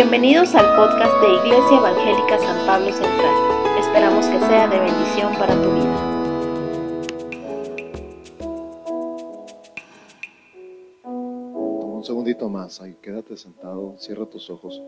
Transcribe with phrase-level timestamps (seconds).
[0.00, 3.34] Bienvenidos al podcast de Iglesia Evangélica San Pablo Central.
[3.80, 5.96] Esperamos que sea de bendición para tu vida.
[11.02, 14.80] Toma un segundito más, ahí quédate sentado, cierra tus ojos.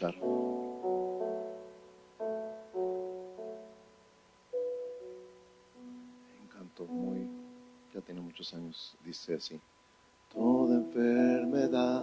[0.00, 0.14] Escuchar.
[6.40, 7.28] Un canto muy,
[7.94, 9.60] ya tiene muchos años, dice así.
[10.32, 12.02] Toda enfermedad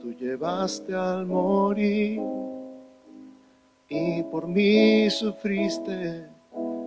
[0.00, 2.20] tú llevaste al morir
[3.88, 6.26] y por mí sufriste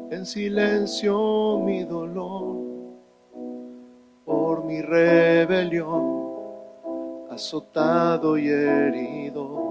[0.10, 2.58] en silencio mi dolor,
[4.26, 6.24] por mi rebelión
[7.34, 9.63] azotado y herido,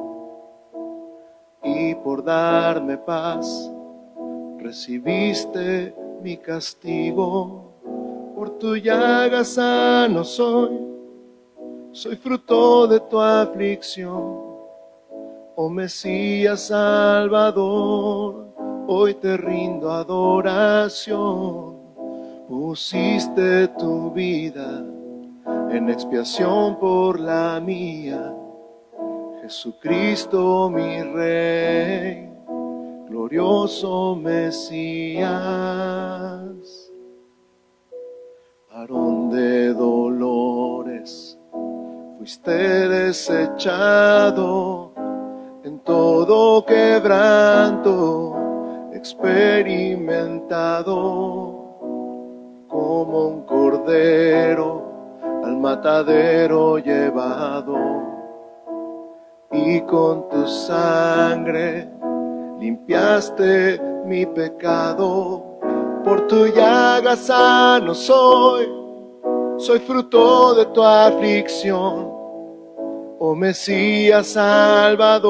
[2.22, 3.70] darme paz.
[4.58, 7.72] Recibiste mi castigo,
[8.36, 10.78] por tu llaga sano soy,
[11.90, 14.40] soy fruto de tu aflicción,
[15.56, 18.46] oh Mesías Salvador,
[18.86, 21.76] hoy te rindo adoración,
[22.48, 24.84] pusiste tu vida
[25.70, 28.32] en expiación por la mía.
[29.42, 32.30] Jesucristo mi Rey,
[33.08, 35.32] glorioso Mesías.
[38.72, 41.36] Varón de dolores,
[42.18, 44.92] fuiste desechado
[45.64, 48.36] en todo quebranto,
[48.92, 51.00] experimentado
[52.68, 54.84] como un cordero
[55.42, 58.01] al matadero llevado
[59.52, 61.88] y con tu sangre
[62.58, 65.44] limpiaste mi pecado.
[66.04, 68.68] Por tu llaga sano soy,
[69.58, 72.10] soy fruto de tu aflicción.
[73.18, 75.22] Oh Mesías Salvador,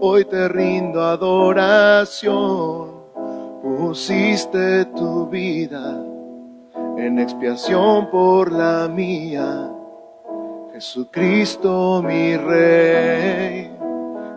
[0.00, 2.98] hoy te rindo adoración.
[3.62, 6.02] Pusiste tu vida
[6.96, 9.70] en expiación por la mía.
[10.78, 13.68] Jesucristo mi Rey,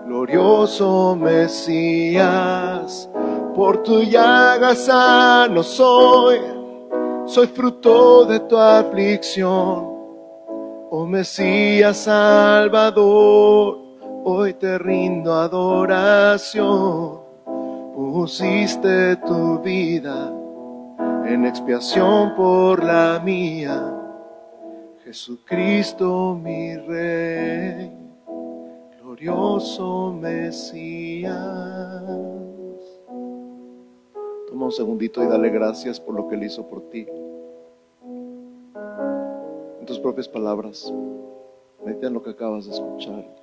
[0.07, 3.07] glorioso Mesías,
[3.53, 6.39] por tu llaga sano soy,
[7.27, 9.87] soy fruto de tu aflicción.
[10.89, 13.77] Oh Mesías Salvador,
[14.23, 17.19] hoy te rindo adoración,
[17.93, 20.33] pusiste tu vida
[21.23, 24.00] en expiación por la mía.
[25.11, 27.91] Jesucristo mi Rey,
[29.01, 31.35] glorioso Mesías.
[34.47, 37.05] Toma un segundito y dale gracias por lo que Él hizo por ti.
[39.81, 40.93] En tus propias palabras,
[41.83, 43.40] medita en lo que acabas de escuchar.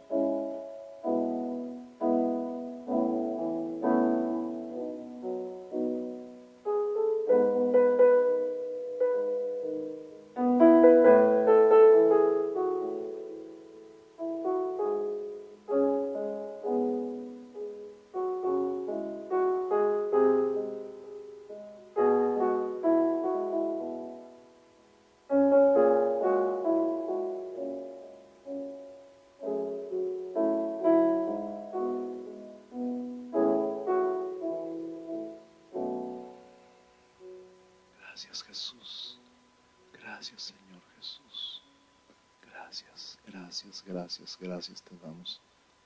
[44.40, 45.40] Gracias, te damos.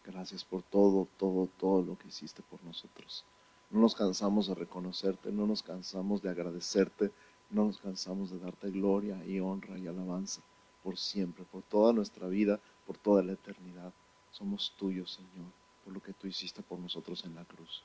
[0.04, 3.24] Gracias por todo, todo, todo lo que hiciste por nosotros.
[3.70, 7.12] No nos cansamos de reconocerte, no nos cansamos de agradecerte,
[7.50, 10.42] no nos cansamos de darte gloria y honra y alabanza
[10.82, 13.92] por siempre, por toda nuestra vida, por toda la eternidad.
[14.32, 15.52] Somos tuyos, Señor,
[15.84, 17.82] por lo que tú hiciste por nosotros en la cruz.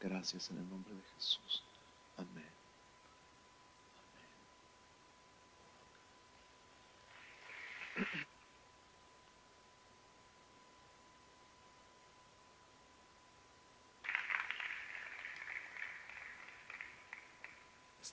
[0.00, 1.64] Gracias en el nombre de Jesús.
[2.16, 2.56] Amén.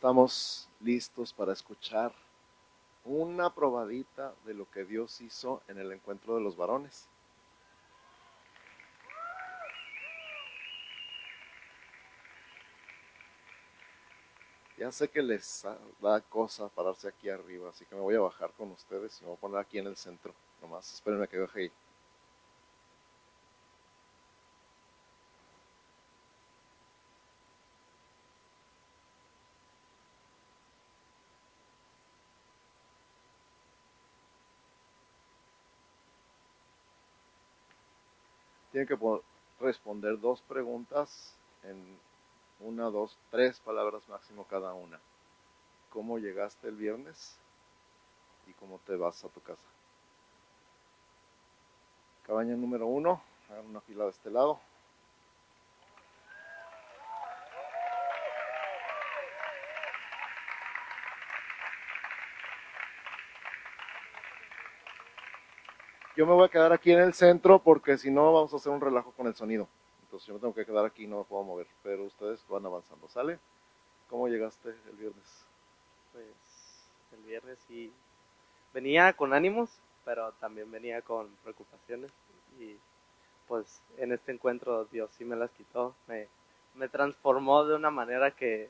[0.04, 2.12] Estamos listos para escuchar
[3.06, 7.08] una probadita de lo que Dios hizo en el encuentro de los varones.
[14.78, 15.66] Ya sé que les
[16.02, 19.30] da cosa pararse aquí arriba, así que me voy a bajar con ustedes y me
[19.30, 20.34] voy a poner aquí en el centro.
[20.62, 21.72] Nomás espérenme que baje ahí.
[38.74, 38.98] Tienen que
[39.60, 41.78] responder dos preguntas en
[42.60, 45.00] una, dos, tres palabras máximo cada una.
[45.92, 47.38] ¿Cómo llegaste el viernes?
[48.48, 49.68] ¿Y cómo te vas a tu casa?
[52.26, 54.60] Cabaña número uno, hagan una fila de este lado.
[66.24, 68.72] Yo me voy a quedar aquí en el centro porque si no vamos a hacer
[68.72, 69.68] un relajo con el sonido.
[70.04, 71.68] Entonces yo me tengo que quedar aquí, no me puedo mover.
[71.84, 73.40] Pero ustedes van avanzando, ¿sale?
[74.10, 75.46] ¿Cómo llegaste el viernes?
[76.14, 76.24] Pues
[77.12, 77.92] el viernes sí
[78.74, 79.70] venía con ánimos,
[80.06, 82.10] pero también venía con preocupaciones.
[82.58, 82.78] Y
[83.50, 85.94] pues en este encuentro Dios sí me las quitó.
[86.08, 86.30] Me,
[86.74, 88.70] me transformó de una manera que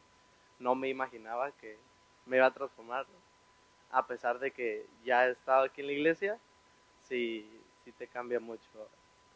[0.57, 1.77] no me imaginaba que
[2.25, 3.05] me iba a transformar.
[3.91, 6.39] A pesar de que ya he estado aquí en la iglesia,
[7.13, 7.47] sí,
[7.85, 8.89] sí te cambia mucho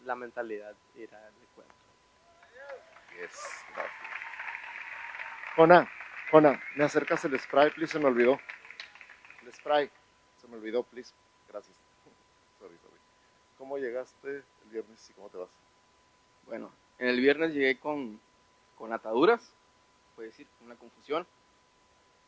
[0.03, 1.75] la mentalidad ir al encuentro.
[3.21, 3.39] Yes,
[5.55, 5.87] Jona,
[6.31, 7.93] Jona, ¿me acercas el spray, please?
[7.93, 8.39] Se me olvidó.
[9.43, 9.91] El spray,
[10.41, 11.13] se me olvidó, please.
[11.49, 11.75] Gracias.
[12.59, 12.97] Sorry, sorry.
[13.59, 15.49] ¿Cómo llegaste el viernes y cómo te vas?
[16.47, 18.19] Bueno, en el viernes llegué con,
[18.75, 19.53] con ataduras,
[20.15, 21.27] puede decir, una confusión,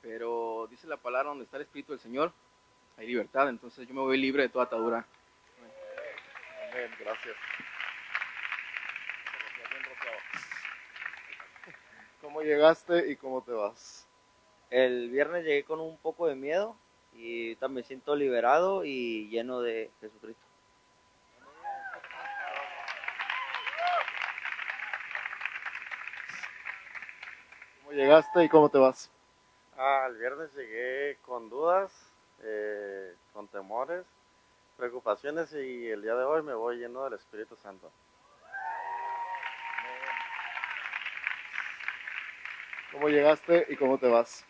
[0.02, 2.34] pero dice la palabra donde está el Espíritu del Señor,
[2.98, 5.08] hay libertad, entonces yo me voy libre de toda atadura.
[6.72, 7.36] Amén, gracias.
[12.22, 14.08] ¿Cómo llegaste y cómo te vas?
[14.70, 16.76] El viernes llegué con un poco de miedo
[17.14, 20.44] y también siento liberado y lleno de Jesucristo.
[27.80, 29.10] ¿Cómo llegaste y cómo te vas?
[29.76, 31.92] Ah, el viernes llegué con dudas,
[32.44, 34.06] eh, con temores,
[34.80, 37.92] preocupaciones y el día de hoy me voy lleno del Espíritu Santo.
[42.94, 44.46] ¿Cómo llegaste y cómo te vas?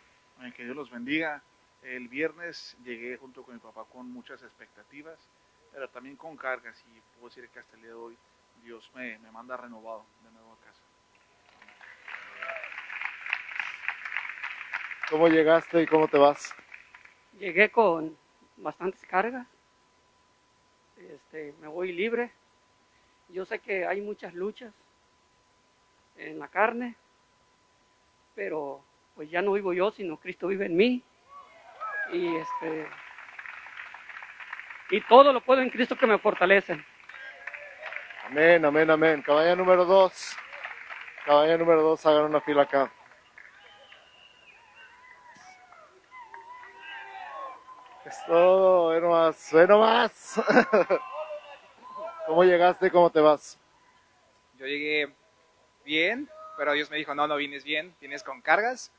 [0.56, 1.42] Que Dios los bendiga.
[1.82, 5.18] El viernes llegué junto con mi papá con muchas expectativas,
[5.72, 8.18] pero también con cargas y puedo decir que hasta el día de hoy
[8.64, 10.82] Dios me, me manda renovado de nuevo a casa.
[15.10, 16.54] ¿Cómo llegaste y cómo te vas?
[17.40, 18.16] Llegué con
[18.58, 19.48] bastantes cargas.
[21.00, 22.32] Este, me voy libre.
[23.30, 24.74] Yo sé que hay muchas luchas
[26.18, 26.96] en la carne,
[28.36, 28.84] pero
[29.16, 31.04] pues ya no vivo yo, sino Cristo vive en mí.
[32.12, 32.88] Y este
[34.92, 36.84] y todo lo puedo en Cristo que me fortalece.
[38.26, 39.22] Amén, amén, amén.
[39.22, 40.36] Cabaña número dos.
[41.26, 42.92] Cabaña número dos, hagan una fila acá.
[48.30, 50.40] Todo, ve nomás, ve nomás.
[52.28, 52.92] ¿Cómo llegaste?
[52.92, 53.58] ¿Cómo te vas?
[54.60, 55.12] Yo llegué
[55.84, 58.92] bien, pero Dios me dijo, no, no vienes bien, vienes con cargas.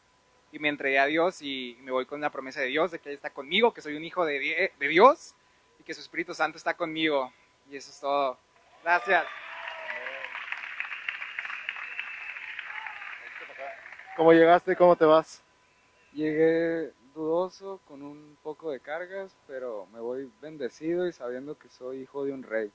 [0.50, 3.10] Y me entregué a Dios y me voy con la promesa de Dios, de que
[3.10, 5.36] Él está conmigo, que soy un hijo de, de Dios
[5.78, 7.32] y que su Espíritu Santo está conmigo.
[7.70, 8.36] Y eso es todo.
[8.82, 9.24] Gracias.
[14.16, 14.74] ¿Cómo llegaste?
[14.74, 15.40] ¿Cómo te vas?
[16.12, 22.02] Llegué dudoso, con un poco de cargas, pero me voy bendecido y sabiendo que soy
[22.02, 22.72] hijo de un rey.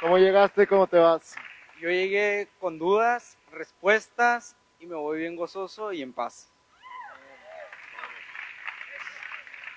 [0.00, 0.66] ¿Cómo llegaste?
[0.66, 1.36] ¿Cómo te vas?
[1.78, 6.50] Yo llegué con dudas, respuestas y me voy bien gozoso y en paz.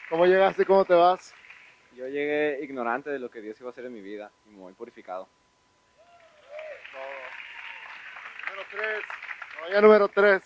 [0.09, 0.65] ¿Cómo llegaste?
[0.65, 1.33] ¿Cómo te vas?
[1.93, 4.59] Yo llegué ignorante de lo que Dios iba a hacer en mi vida y me
[4.59, 5.27] voy purificado.
[8.47, 9.22] Número 3.
[9.63, 10.41] Cabaña número 3.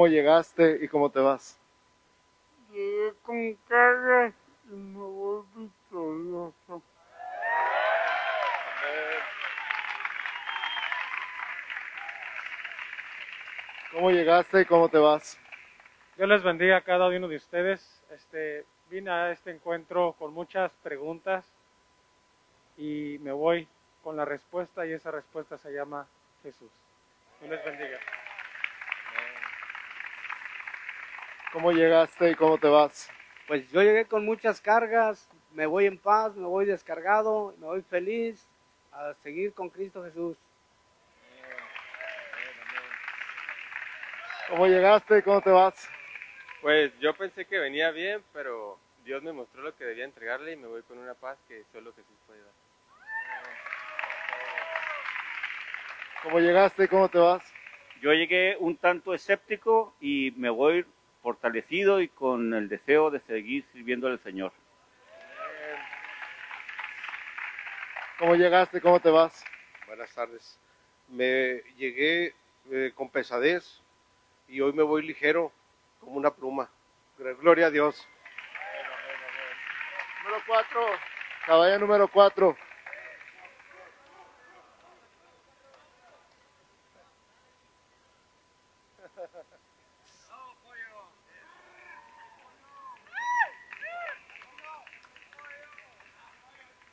[0.00, 1.60] ¿Cómo llegaste y cómo te vas?
[2.72, 4.32] Llegué con cargas
[4.70, 6.82] y me voy victorioso.
[13.92, 15.38] ¿Cómo llegaste y cómo te vas?
[16.16, 18.02] Dios les bendiga a cada uno de ustedes.
[18.10, 21.44] Este, vine a este encuentro con muchas preguntas
[22.78, 23.68] y me voy
[24.02, 26.06] con la respuesta y esa respuesta se llama
[26.42, 26.70] Jesús.
[27.42, 27.98] Dios les bendiga.
[31.52, 33.10] ¿Cómo llegaste y cómo te vas?
[33.48, 37.82] Pues yo llegué con muchas cargas, me voy en paz, me voy descargado, me voy
[37.82, 38.46] feliz
[38.92, 40.36] a seguir con Cristo Jesús.
[44.48, 45.88] ¿Cómo llegaste y cómo te vas?
[46.60, 50.56] Pues yo pensé que venía bien, pero Dios me mostró lo que debía entregarle y
[50.56, 52.52] me voy con una paz que solo Jesús puede dar.
[56.22, 57.42] ¿Cómo llegaste y cómo te vas?
[58.00, 60.84] Yo llegué un tanto escéptico y me voy
[61.22, 64.52] fortalecido y con el deseo de seguir sirviendo al Señor.
[68.18, 69.44] ¿Cómo llegaste y cómo te vas?
[69.86, 70.58] Buenas tardes.
[71.08, 72.34] Me llegué
[72.70, 73.80] eh, con pesadez
[74.46, 75.52] y hoy me voy ligero
[76.00, 76.70] como una pluma.
[77.40, 78.06] Gloria a Dios.
[80.22, 80.80] Número cuatro.
[81.46, 82.56] Caballo número cuatro.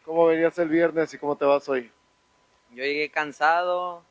[0.08, 1.92] ¿Cómo venías el viernes y cómo te vas hoy?
[2.70, 4.06] Yo llegué cansado,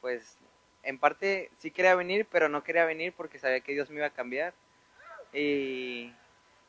[0.00, 0.36] pues
[0.82, 4.06] en parte sí quería venir, pero no quería venir porque sabía que Dios me iba
[4.06, 4.54] a cambiar.
[5.32, 6.12] Y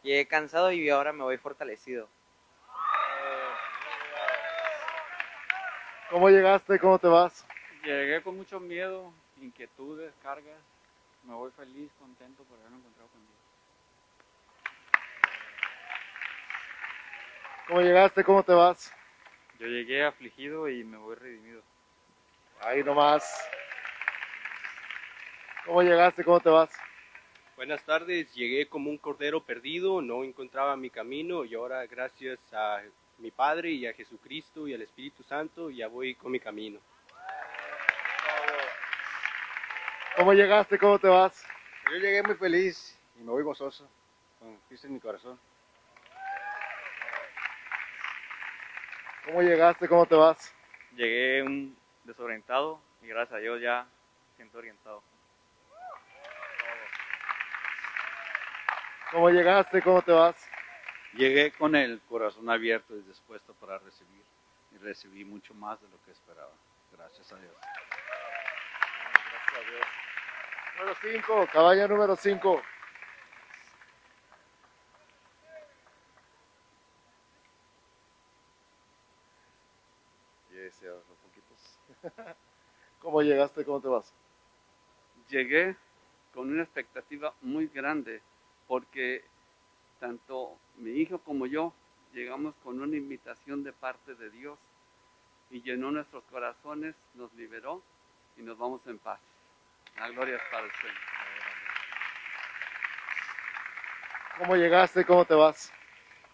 [0.03, 2.07] llegué cansado y ahora me voy fortalecido.
[6.11, 7.43] ¿Cómo llegaste y cómo te vas?
[7.83, 10.61] Llegué con mucho miedo, inquietudes, cargas.
[11.23, 13.41] Me voy feliz, contento por haberme encontrado con Dios.
[17.71, 18.25] ¿Cómo llegaste?
[18.25, 18.93] ¿Cómo te vas?
[19.57, 21.61] Yo llegué afligido y me voy redimido.
[22.59, 23.23] Ahí nomás.
[25.65, 26.21] ¿Cómo llegaste?
[26.25, 26.69] ¿Cómo te vas?
[27.55, 32.81] Buenas tardes, llegué como un cordero perdido, no encontraba mi camino y ahora gracias a
[33.19, 36.77] mi Padre y a Jesucristo y al Espíritu Santo ya voy con mi camino.
[40.17, 40.77] ¿Cómo llegaste?
[40.77, 41.45] ¿Cómo te vas?
[41.89, 43.87] Yo llegué muy feliz y me voy gozoso,
[44.39, 45.39] con Cristo en mi corazón.
[49.25, 49.87] ¿Cómo llegaste?
[49.87, 50.53] ¿Cómo te vas?
[50.95, 53.87] Llegué un desorientado y gracias a Dios ya
[54.35, 55.03] siento orientado.
[59.11, 59.81] ¿Cómo llegaste?
[59.81, 60.49] ¿Cómo te vas?
[61.13, 64.23] Llegué con el corazón abierto y dispuesto para recibir
[64.71, 66.53] y recibí mucho más de lo que esperaba.
[66.93, 67.53] Gracias a Dios.
[69.13, 69.85] Gracias a Dios.
[70.77, 72.61] Número 5, caballo número 5.
[80.53, 81.79] Y ese ahora un poquitos.
[82.99, 83.65] ¿Cómo llegaste?
[83.65, 84.13] ¿Cómo te vas?
[85.29, 85.75] Llegué
[86.33, 88.21] con una expectativa muy grande
[88.67, 89.23] porque
[89.99, 91.73] tanto mi hijo como yo
[92.13, 94.57] llegamos con una invitación de parte de Dios
[95.49, 97.81] y llenó nuestros corazones, nos liberó
[98.37, 99.19] y nos vamos en paz.
[99.97, 100.95] La gloria es para el Señor.
[104.37, 105.05] ¿Cómo llegaste?
[105.05, 105.71] ¿Cómo te vas?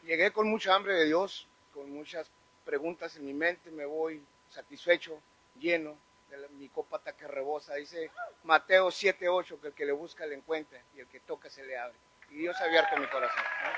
[0.04, 2.32] Llegué con mucha hambre de Dios, con muchas
[2.64, 5.20] preguntas en mi mente, me voy satisfecho,
[5.60, 5.98] lleno,
[6.30, 7.76] de la- mi copa está que rebosa.
[7.76, 8.12] Dice
[8.44, 11.78] Mateo 7:8 que el que le busca le encuentra y el que toca se le
[11.78, 11.98] abre.
[12.30, 13.44] Y Dios ha abierto mi corazón.
[13.64, 13.70] ¿no?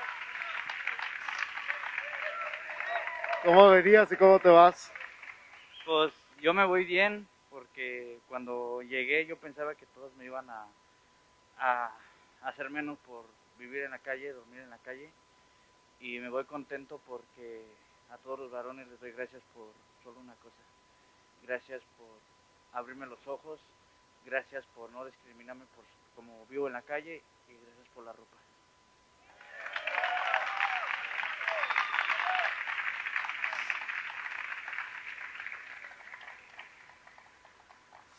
[3.44, 4.92] ¿Cómo venías y cómo te vas?
[5.84, 10.66] Pues yo me voy bien porque cuando llegué yo pensaba que todos me iban a,
[11.58, 11.90] a
[12.42, 13.24] hacer menos por
[13.58, 15.10] vivir en la calle, dormir en la calle.
[16.00, 17.64] Y me voy contento porque
[18.10, 19.68] a todos los varones les doy gracias por
[20.02, 20.56] solo una cosa.
[21.42, 22.18] Gracias por
[22.72, 23.60] abrirme los ojos,
[24.24, 28.36] gracias por no discriminarme por como vivo en la calle y gracias por la ropa.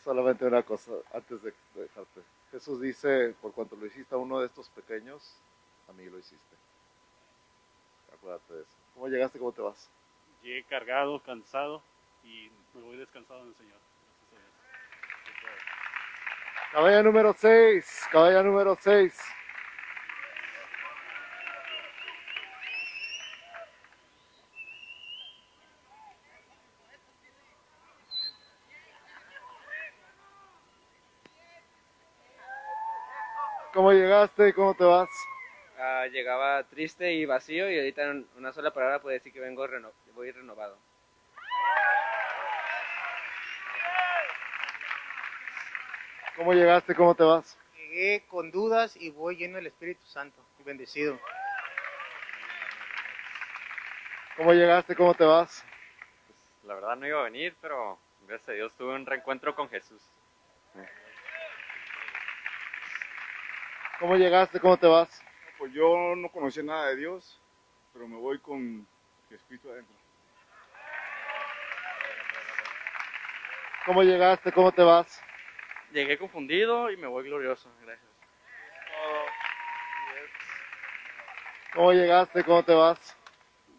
[0.02, 2.22] Solamente una cosa antes de dejarte.
[2.50, 5.36] Jesús dice, por cuanto lo hiciste a uno de estos pequeños,
[5.88, 6.56] a mí lo hiciste.
[8.12, 8.76] Acuérdate de eso.
[8.94, 9.38] ¿Cómo llegaste?
[9.38, 9.88] ¿Cómo te vas?
[10.42, 11.82] Llegué cargado, cansado
[12.24, 13.78] y me voy descansado en el Señor.
[14.30, 15.62] Gracias a Dios.
[16.72, 18.08] Caballo número 6.
[18.10, 19.18] Caballo número 6.
[33.72, 35.08] ¿Cómo llegaste y cómo te vas?
[35.78, 39.66] ah, llegaba triste y vacío y ahorita en una sola palabra puedo decir que vengo
[39.66, 40.78] reno- voy renovado.
[46.36, 46.94] ¿Cómo llegaste?
[46.94, 47.58] ¿Cómo te vas?
[47.76, 51.18] Llegué con dudas y voy lleno del Espíritu Santo y bendecido.
[54.36, 54.96] ¿Cómo llegaste?
[54.96, 55.62] ¿Cómo te vas?
[56.64, 60.00] La verdad no iba a venir, pero gracias a Dios tuve un reencuentro con Jesús.
[63.98, 64.58] ¿Cómo llegaste?
[64.58, 65.22] ¿Cómo te vas?
[65.58, 67.38] Pues yo no conocía nada de Dios,
[67.92, 68.86] pero me voy con
[69.28, 69.94] Jesucristo adentro.
[73.84, 74.50] ¿Cómo llegaste?
[74.50, 75.22] ¿Cómo te vas?
[75.92, 78.10] Llegué confundido y me voy glorioso, gracias.
[81.74, 82.44] ¿Cómo llegaste?
[82.44, 83.16] ¿Cómo te vas?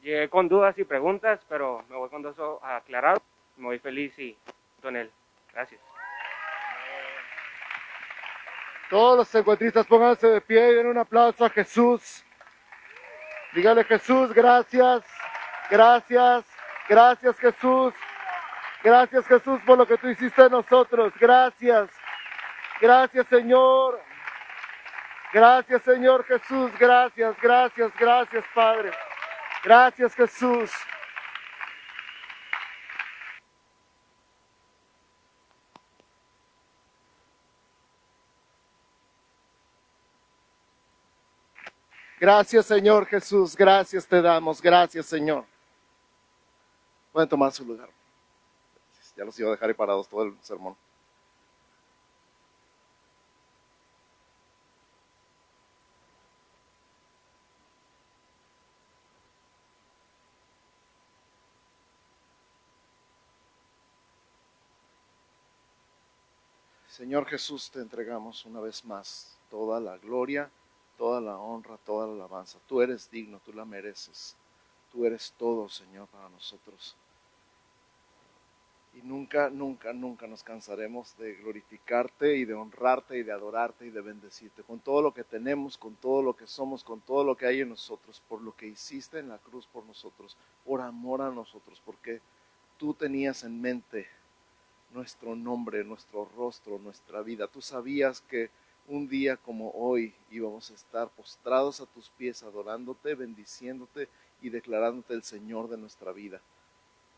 [0.01, 3.21] Llegué con dudas y preguntas, pero me voy con todo eso aclarado.
[3.57, 4.37] Me voy feliz y
[4.81, 5.11] con él.
[5.53, 5.81] Gracias.
[8.89, 12.23] Todos los encuentristas pónganse de pie y den un aplauso a Jesús.
[13.53, 15.03] Dígale Jesús, gracias,
[15.69, 16.45] gracias,
[16.87, 17.93] gracias Jesús.
[18.83, 21.13] Gracias Jesús por lo que tú hiciste en nosotros.
[21.19, 22.02] Gracias.
[22.81, 24.01] Gracias Señor.
[25.33, 26.71] Gracias Señor Jesús.
[26.77, 28.91] Gracias, gracias, gracias Padre.
[29.63, 30.71] Gracias Jesús.
[42.19, 43.55] Gracias Señor Jesús.
[43.55, 44.61] Gracias te damos.
[44.61, 45.45] Gracias Señor.
[47.11, 47.89] Pueden tomar su lugar.
[49.17, 50.75] Ya los iba a dejar ahí parados todo el sermón.
[67.03, 70.49] Señor Jesús, te entregamos una vez más toda la gloria,
[70.97, 72.59] toda la honra, toda la alabanza.
[72.65, 74.37] Tú eres digno, tú la mereces.
[74.89, 76.95] Tú eres todo, Señor, para nosotros.
[78.93, 83.89] Y nunca, nunca, nunca nos cansaremos de glorificarte y de honrarte y de adorarte y
[83.89, 87.35] de bendecirte con todo lo que tenemos, con todo lo que somos, con todo lo
[87.35, 91.21] que hay en nosotros, por lo que hiciste en la cruz por nosotros, por amor
[91.21, 92.21] a nosotros, porque
[92.77, 94.07] tú tenías en mente
[94.93, 97.47] nuestro nombre, nuestro rostro, nuestra vida.
[97.47, 98.49] Tú sabías que
[98.87, 104.09] un día como hoy íbamos a estar postrados a tus pies, adorándote, bendiciéndote
[104.41, 106.41] y declarándote el Señor de nuestra vida.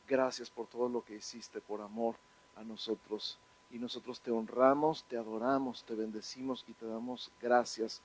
[0.08, 2.16] Gracias por todo lo que hiciste, por amor
[2.56, 3.40] a nosotros.
[3.72, 8.02] Y nosotros te honramos, te adoramos, te bendecimos y te damos gracias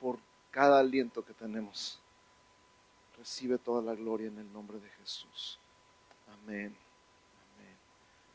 [0.00, 0.18] por
[0.50, 2.00] cada aliento que tenemos.
[3.18, 5.58] Recibe toda la gloria en el nombre de Jesús.
[6.44, 6.87] Amén.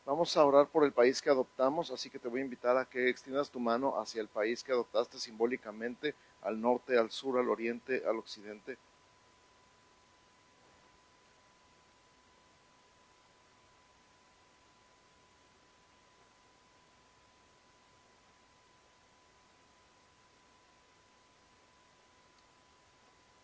[0.06, 2.84] Vamos a orar por el país que adoptamos, así que te voy a invitar a
[2.84, 7.48] que extiendas tu mano hacia el país que adoptaste simbólicamente, al norte, al sur, al
[7.48, 8.76] oriente, al occidente.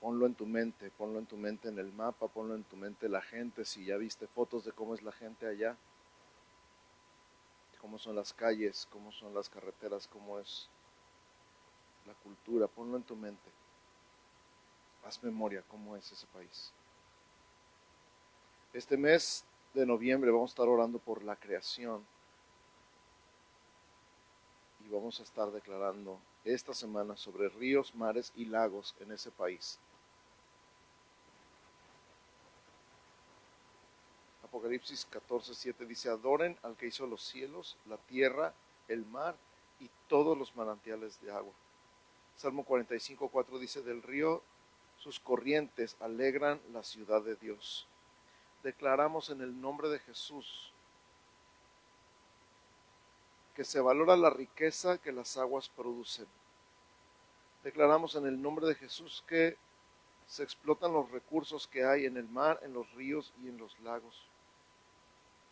[0.01, 3.09] ponlo en tu mente, ponlo en tu mente en el mapa, ponlo en tu mente
[3.09, 5.77] la gente, si ya viste fotos de cómo es la gente allá,
[7.81, 10.69] cómo son las calles, cómo son las carreteras, cómo es
[12.07, 13.51] la cultura, ponlo en tu mente.
[15.05, 16.73] Haz memoria cómo es ese país.
[18.73, 22.05] Este mes de noviembre vamos a estar orando por la creación
[24.85, 29.79] y vamos a estar declarando esta semana sobre ríos, mares y lagos en ese país.
[34.51, 38.53] Apocalipsis 14:7 dice, adoren al que hizo los cielos, la tierra,
[38.89, 39.37] el mar
[39.79, 41.53] y todos los manantiales de agua.
[42.37, 44.43] Salmo 45:4 dice, del río
[44.99, 47.87] sus corrientes alegran la ciudad de Dios.
[48.65, 50.73] Declaramos en el nombre de Jesús
[53.55, 56.27] que se valora la riqueza que las aguas producen.
[57.63, 59.57] Declaramos en el nombre de Jesús que
[60.27, 63.79] se explotan los recursos que hay en el mar, en los ríos y en los
[63.81, 64.30] lagos.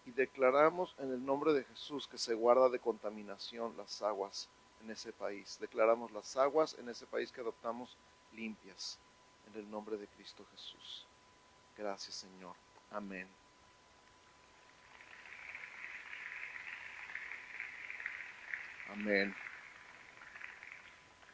[0.08, 4.48] Y declaramos en el nombre de Jesús que se guarda de contaminación las aguas
[4.82, 5.58] en ese país.
[5.60, 7.94] Declaramos las aguas en ese país que adoptamos
[8.32, 8.98] limpias
[9.46, 11.06] en el nombre de Cristo Jesús.
[11.76, 12.56] Gracias Señor.
[12.90, 13.28] Amén.
[18.88, 19.36] Amén.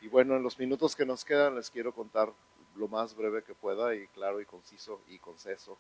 [0.01, 2.33] Y bueno, en los minutos que nos quedan les quiero contar
[2.75, 5.79] lo más breve que pueda y claro y conciso y conceso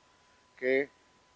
[0.56, 0.90] que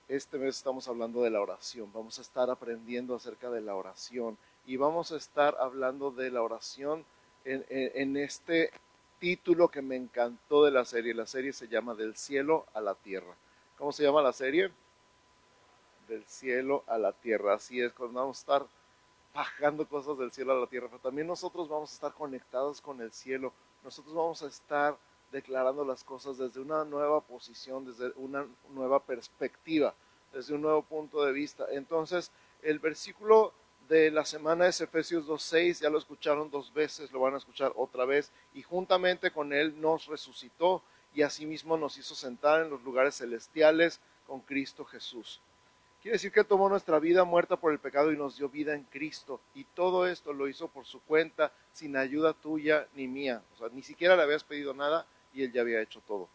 [0.08, 1.92] este mes estamos hablando de la oración.
[1.92, 6.42] Vamos a estar aprendiendo acerca de la oración y vamos a estar hablando de la
[6.42, 7.04] oración
[7.44, 8.70] en, en, este
[9.18, 11.12] título que me encantó de la serie.
[11.12, 13.34] La serie se llama Del cielo a la tierra.
[13.76, 14.70] ¿Cómo se llama la serie?
[16.08, 17.54] Del cielo a la tierra.
[17.54, 18.66] Así es, cuando vamos a estar
[19.34, 23.00] bajando cosas del cielo a la tierra, pero también nosotros vamos a estar conectados con
[23.02, 23.52] el cielo.
[23.84, 24.96] Nosotros vamos a estar
[25.32, 29.94] declarando las cosas desde una nueva posición, desde una nueva perspectiva,
[30.32, 31.66] desde un nuevo punto de vista.
[31.70, 32.30] Entonces,
[32.62, 33.52] el versículo
[33.88, 37.72] de la semana es Efesios 2.6, ya lo escucharon dos veces, lo van a escuchar
[37.76, 40.82] otra vez, y juntamente con Él nos resucitó
[41.14, 45.40] y asimismo nos hizo sentar en los lugares celestiales con Cristo Jesús.
[46.02, 48.84] Quiere decir que tomó nuestra vida muerta por el pecado y nos dio vida en
[48.84, 49.40] Cristo.
[49.54, 53.42] Y todo esto lo hizo por su cuenta, sin ayuda tuya ni mía.
[53.54, 56.28] O sea, ni siquiera le habías pedido nada y Él ya había hecho todo.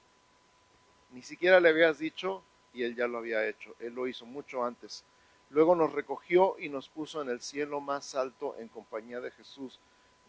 [1.12, 3.75] Ni siquiera le habías dicho y Él ya lo había hecho.
[3.79, 5.03] Él lo hizo mucho antes.
[5.49, 9.79] Luego nos recogió y nos puso en el cielo más alto en compañía de Jesús,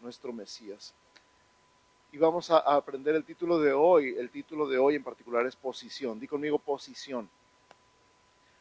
[0.01, 0.93] nuestro Mesías.
[2.11, 4.15] Y vamos a, aprender el título de hoy.
[4.17, 6.19] El título de hoy en particular es posición.
[6.19, 7.29] Di conmigo posición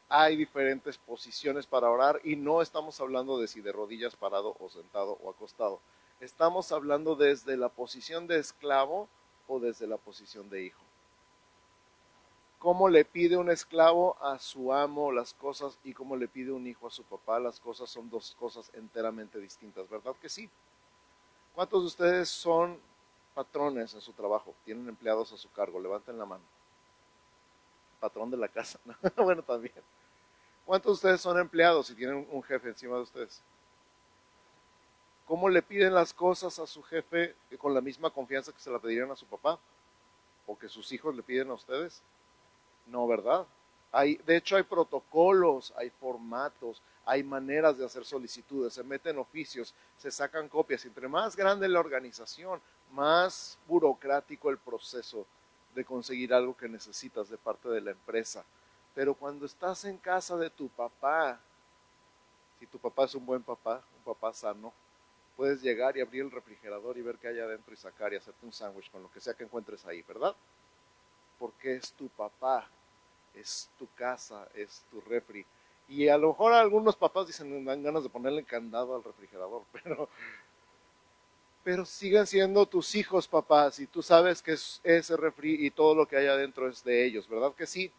[0.08, 4.68] hay diferentes posiciones para orar y no estamos hablando de si de rodillas parado o
[4.68, 5.80] sentado o acostado.
[6.20, 9.08] Estamos hablando desde la posición de esclavo
[9.46, 10.82] o desde la posición de hijo.
[12.58, 16.66] Cómo le pide un esclavo a su amo las cosas y cómo le pide un
[16.66, 20.48] hijo a su papá las cosas son dos cosas enteramente distintas, ¿verdad que sí?
[21.54, 22.78] ¿Cuántos de ustedes son
[23.34, 24.54] patrones en su trabajo?
[24.64, 26.44] Tienen empleados a su cargo, levanten la mano.
[28.00, 28.80] Patrón de la casa,
[29.16, 29.74] bueno, también.
[30.64, 33.42] ¿Cuántos de ustedes son empleados y tienen un jefe encima de ustedes?
[35.26, 38.78] ¿Cómo le piden las cosas a su jefe con la misma confianza que se la
[38.78, 39.58] pedirían a su papá?
[40.46, 42.02] ¿O que sus hijos le piden a ustedes?
[42.86, 43.46] No, ¿verdad?
[44.26, 50.10] De hecho, hay protocolos, hay formatos, hay maneras de hacer solicitudes, se meten oficios, se
[50.10, 50.84] sacan copias.
[50.84, 52.60] Entre más grande la organización,
[52.92, 55.26] más burocrático el proceso
[55.74, 58.44] de conseguir algo que necesitas de parte de la empresa.
[58.94, 61.40] Pero cuando estás en casa de tu papá,
[62.58, 64.72] si tu papá es un buen papá, un papá sano,
[65.36, 68.46] puedes llegar y abrir el refrigerador y ver qué hay adentro y sacar y hacerte
[68.46, 70.34] un sándwich con lo que sea que encuentres ahí, ¿verdad?
[71.38, 72.68] Porque es tu papá,
[73.34, 75.44] es tu casa, es tu refri.
[75.88, 80.08] Y a lo mejor algunos papás dicen, dan ganas de ponerle candado al refrigerador, pero,
[81.62, 85.94] pero siguen siendo tus hijos, papás, y tú sabes que es ese refri y todo
[85.94, 87.92] lo que hay adentro es de ellos, ¿verdad que sí?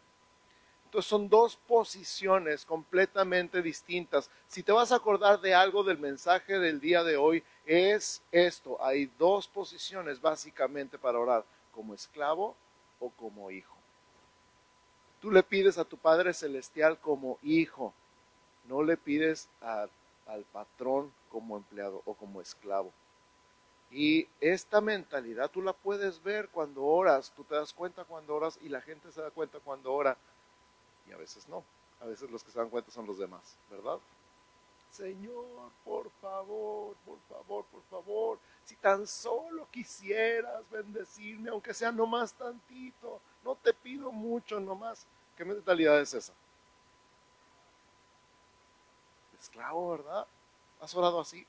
[0.86, 4.30] Entonces son dos posiciones completamente distintas.
[4.46, 8.80] Si te vas a acordar de algo del mensaje del día de hoy, es esto.
[8.80, 12.54] Hay dos posiciones básicamente para orar, como esclavo
[13.00, 13.74] o como hijo.
[15.20, 17.92] Tú le pides a tu Padre Celestial como hijo,
[18.68, 22.92] no le pides al patrón como empleado o como esclavo.
[23.90, 28.56] Y esta mentalidad tú la puedes ver cuando oras, tú te das cuenta cuando oras
[28.62, 30.16] y la gente se da cuenta cuando ora
[31.08, 31.64] y a veces no.
[32.00, 33.98] A veces los que se dan cuenta son los demás, ¿verdad?
[34.90, 42.32] Señor, por favor, por favor, por favor, si tan solo quisieras bendecirme, aunque sea nomás
[42.32, 45.06] tantito, no te pido mucho nomás.
[45.36, 46.32] ¿Qué mentalidad es esa?
[49.38, 50.26] Esclavo, ¿verdad?
[50.80, 51.46] ¿Has orado así?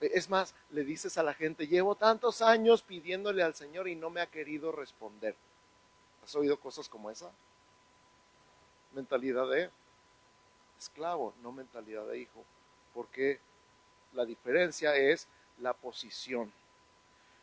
[0.00, 4.10] Es más, le dices a la gente, llevo tantos años pidiéndole al Señor y no
[4.10, 5.36] me ha querido responder.
[6.22, 7.30] ¿Has oído cosas como esa?
[8.94, 9.70] Mentalidad de
[10.78, 12.44] esclavo, no mentalidad de hijo,
[12.94, 13.40] porque
[14.12, 15.26] la diferencia es
[15.58, 16.52] la posición.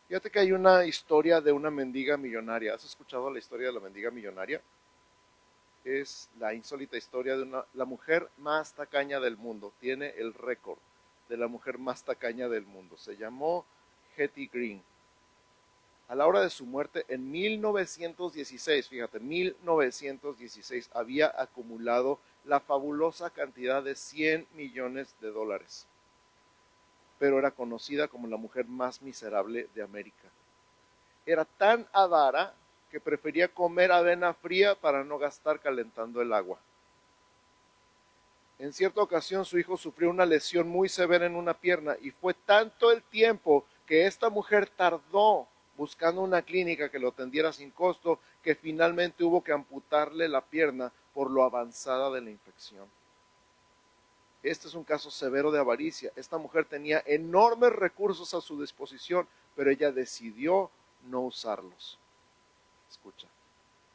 [0.08, 2.74] Fíjate que hay una historia de una mendiga millonaria.
[2.74, 4.62] ¿Has escuchado la historia de la mendiga millonaria?
[5.84, 9.72] Es la insólita historia de una, la mujer más tacaña del mundo.
[9.80, 10.80] Tiene el récord
[11.30, 12.98] de la mujer más tacaña del mundo.
[12.98, 13.65] Se llamó
[14.18, 14.84] Hetty Green
[16.10, 23.84] a la hora de su muerte en 1916, fíjate, 1916 había acumulado la fabulosa cantidad
[23.84, 25.86] de 100 millones de dólares,
[27.19, 30.28] pero era conocida como la mujer más miserable de América.
[31.28, 32.56] Era tan avara
[32.89, 36.58] que prefería comer avena fría para no gastar calentando el agua.
[38.58, 42.34] En cierta ocasión su hijo sufrió una lesión muy severa en una pierna y fue
[42.34, 45.48] tanto el tiempo que esta mujer tardó
[45.80, 50.92] buscando una clínica que lo atendiera sin costo, que finalmente hubo que amputarle la pierna
[51.13, 52.86] por lo avanzada de la infección.
[54.44, 56.12] Este es un caso severo de avaricia.
[56.18, 60.70] Esta mujer tenía enormes recursos a su disposición, pero ella decidió
[61.06, 61.98] no usarlos.
[62.92, 63.30] Escucha,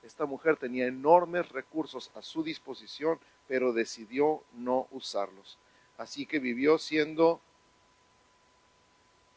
[0.02, 5.58] esta mujer tenía enormes recursos a su disposición, pero decidió no usarlos.
[5.98, 7.42] Así que vivió siendo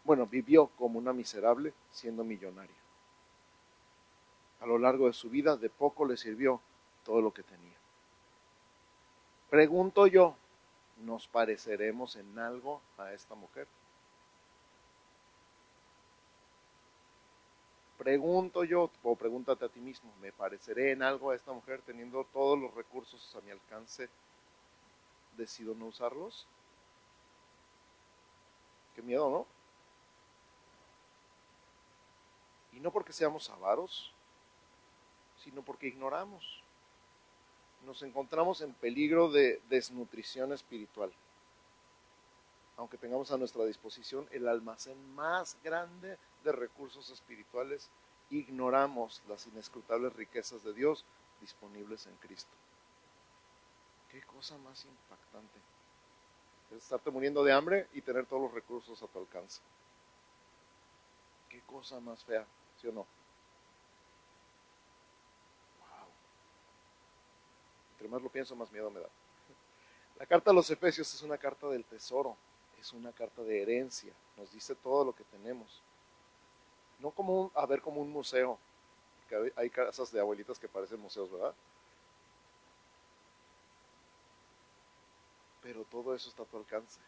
[0.07, 2.77] bueno, vivió como una miserable siendo millonaria.
[4.61, 6.61] A lo largo de su vida de poco le sirvió
[7.03, 7.75] todo lo que tenía.
[9.49, 10.37] Pregunto yo,
[11.03, 13.67] ¿nos pareceremos en algo a esta mujer?
[17.97, 22.23] Pregunto yo, o pregúntate a ti mismo, ¿me pareceré en algo a esta mujer teniendo
[22.31, 24.07] todos los recursos a mi alcance?
[25.35, 26.47] ¿Decido no usarlos?
[28.95, 29.56] Qué miedo, ¿no?
[32.77, 34.13] Y no porque seamos avaros,
[35.43, 36.61] sino porque ignoramos.
[37.87, 41.11] Nos encontramos en peligro de desnutrición espiritual.
[42.77, 47.89] Aunque tengamos a nuestra disposición el almacén más grande de recursos espirituales,
[48.29, 51.03] ignoramos las inescrutables riquezas de Dios
[51.41, 52.51] disponibles en Cristo.
[54.11, 55.59] Qué cosa más impactante.
[56.69, 59.61] Es estarte muriendo de hambre y tener todos los recursos a tu alcance.
[61.49, 62.45] Qué cosa más fea,
[62.79, 63.05] ¿sí o no?
[65.79, 66.07] Wow.
[67.93, 69.09] Entre más lo pienso, más miedo me da.
[70.19, 72.35] La carta a los Efesios es una carta del tesoro,
[72.79, 75.81] es una carta de herencia, nos dice todo lo que tenemos.
[76.99, 78.57] No como un, a ver como un museo,
[79.55, 81.53] hay casas de abuelitas que parecen museos, ¿verdad?
[85.61, 86.99] Pero todo eso está a tu alcance,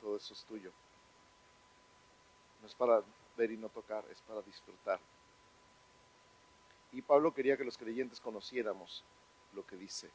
[0.00, 0.70] todo eso es tuyo.
[2.60, 3.02] No es para
[3.36, 5.00] ver y no tocar, es para disfrutar.
[6.92, 9.04] Y Pablo quería que los creyentes conociéramos
[9.54, 10.10] lo que dice.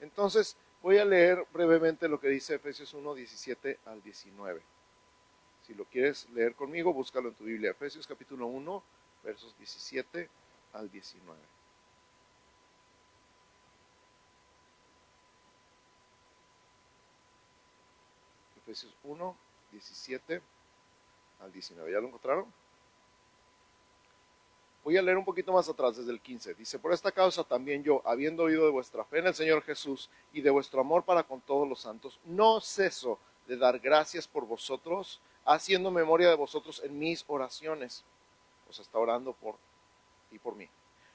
[0.00, 4.62] Entonces, voy a leer brevemente lo que dice Efesios 1, 17 al 19.
[5.66, 7.70] Si lo quieres leer conmigo, búscalo en tu Biblia.
[7.70, 8.82] Efesios capítulo 1,
[9.24, 10.28] versos 17
[10.74, 11.40] al 19.
[18.58, 19.36] Efesios 1,
[19.72, 20.42] 17
[21.40, 21.92] al 19.
[21.92, 22.52] ¿Ya lo encontraron?
[24.86, 26.54] Voy a leer un poquito más atrás, desde el 15.
[26.54, 30.08] Dice, por esta causa también yo, habiendo oído de vuestra fe en el Señor Jesús
[30.32, 33.18] y de vuestro amor para con todos los santos, no ceso
[33.48, 38.04] de dar gracias por vosotros, haciendo memoria de vosotros en mis oraciones.
[38.68, 39.56] Os está orando por
[40.30, 40.68] y por mí.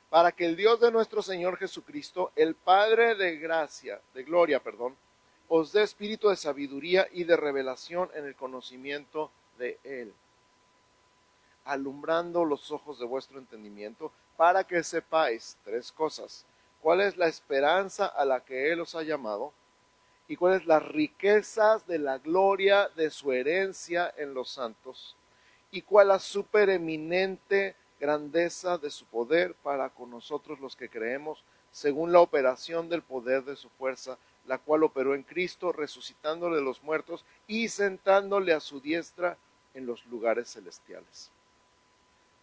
[0.09, 4.97] Para que el Dios de nuestro Señor Jesucristo, el Padre de gracia, de gloria, perdón,
[5.47, 9.31] os dé espíritu de sabiduría y de revelación en el conocimiento
[9.83, 10.13] Él,
[11.65, 16.45] alumbrando los ojos de vuestro entendimiento, para que sepáis tres cosas.
[16.81, 19.53] ¿Cuál es la esperanza a la que Él os ha llamado?
[20.31, 25.17] y cuáles las riquezas de la gloria de su herencia en los santos,
[25.71, 31.43] y cuál la supereminente grandeza de su poder para con nosotros los que creemos,
[31.73, 36.63] según la operación del poder de su fuerza, la cual operó en Cristo, resucitándole de
[36.63, 39.35] los muertos y sentándole a su diestra
[39.73, 41.29] en los lugares celestiales.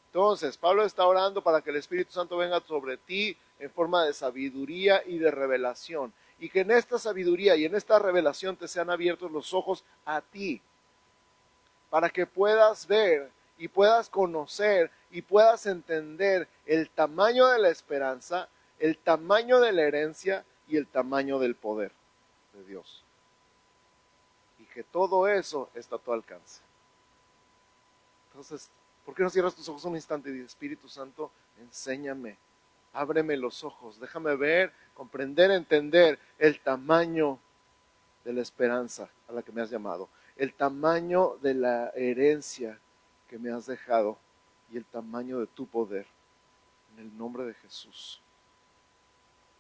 [0.07, 4.15] Entonces, Pablo está orando para que el Espíritu Santo venga sobre ti en forma de
[4.15, 8.91] sabiduría y de revelación y que en esta sabiduría y en esta revelación te sean
[8.91, 10.61] abiertos los ojos a ti,
[11.91, 18.49] para que puedas ver y puedas conocer y puedas entender el tamaño de la esperanza,
[18.79, 21.91] el tamaño de la herencia y el tamaño del poder
[22.53, 23.03] de Dios.
[24.61, 26.61] Y que todo eso está a tu alcance.
[28.39, 28.71] Entonces,
[29.05, 32.39] ¿por qué no cierras tus ojos un instante y dices, Espíritu Santo, enséñame,
[32.93, 37.41] ábreme los ojos, déjame ver comprender, entender el tamaño
[38.25, 42.79] de la esperanza a la que me has llamado, el tamaño de la herencia
[43.27, 44.17] que me has dejado
[44.71, 46.07] y el tamaño de tu poder.
[46.93, 48.23] En el nombre de Jesús.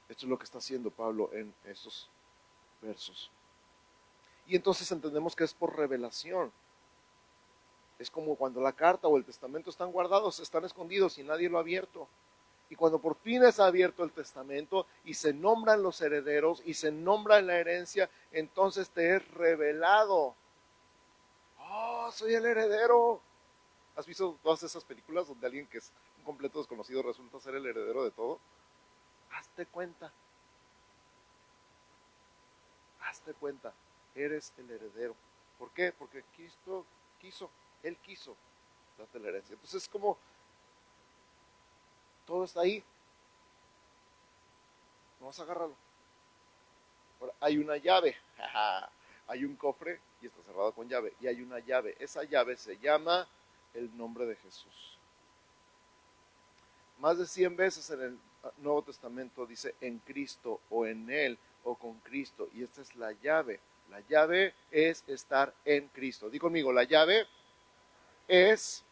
[0.08, 2.08] Esto es lo que está haciendo Pablo en esos
[2.80, 3.28] versos.
[4.46, 6.52] Y entonces entendemos que es por revelación.
[7.98, 11.58] Es como cuando la carta o el testamento están guardados, están escondidos y nadie lo
[11.58, 12.08] ha abierto.
[12.70, 16.92] Y cuando por fin es abierto el testamento y se nombran los herederos y se
[16.92, 20.34] nombra la herencia, entonces te es revelado.
[21.60, 23.20] Oh, soy el heredero.
[23.96, 27.66] ¿Has visto todas esas películas donde alguien que es un completo desconocido resulta ser el
[27.66, 28.38] heredero de todo?
[29.32, 30.12] Hazte cuenta.
[33.00, 33.72] Hazte cuenta.
[34.14, 35.14] Eres el heredero.
[35.58, 35.92] ¿Por qué?
[35.92, 36.84] Porque Cristo
[37.20, 37.50] quiso.
[37.82, 38.36] Él quiso
[38.96, 39.54] darte la herencia.
[39.54, 40.18] Entonces es como
[42.28, 42.84] todo está ahí.
[45.18, 45.74] Vamos a agarrarlo.
[47.20, 48.14] Ahora, hay una llave.
[49.28, 51.14] hay un cofre y está cerrado con llave.
[51.20, 51.96] Y hay una llave.
[51.98, 53.26] Esa llave se llama
[53.72, 54.98] el nombre de Jesús.
[56.98, 58.18] Más de 100 veces en el
[58.58, 62.48] Nuevo Testamento dice en Cristo o en Él o con Cristo.
[62.52, 63.60] Y esta es la llave.
[63.90, 66.28] La llave es estar en Cristo.
[66.28, 67.26] Di conmigo, la llave
[68.28, 68.84] es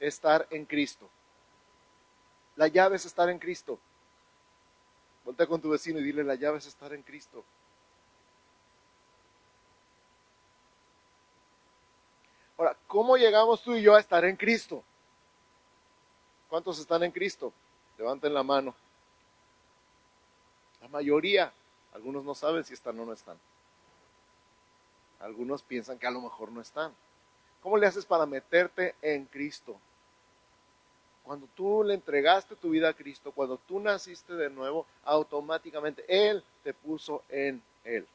[0.00, 1.08] estar en Cristo.
[2.56, 3.78] La llave es estar en Cristo.
[5.24, 7.44] Voltea con tu vecino y dile, la llave es estar en Cristo.
[12.56, 14.84] Ahora, ¿cómo llegamos tú y yo a estar en Cristo?
[16.48, 17.52] ¿Cuántos están en Cristo?
[17.98, 18.74] Levanten la mano.
[20.80, 21.52] La mayoría.
[21.94, 23.38] Algunos no saben si están o no están.
[25.20, 26.94] Algunos piensan que a lo mejor no están.
[27.64, 29.80] ¿Cómo le haces para meterte en Cristo?
[31.22, 36.44] Cuando tú le entregaste tu vida a Cristo, cuando tú naciste de nuevo, automáticamente Él
[36.62, 38.06] te puso en Él.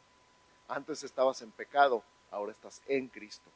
[0.68, 3.50] Antes estabas en pecado, ahora estás en Cristo.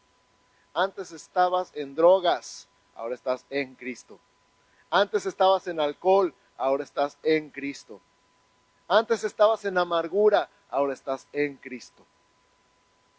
[0.73, 4.19] Antes estabas en drogas, ahora estás en Cristo.
[4.89, 8.01] Antes estabas en alcohol, ahora estás en Cristo.
[8.87, 12.03] Antes estabas en amargura, ahora estás en Cristo.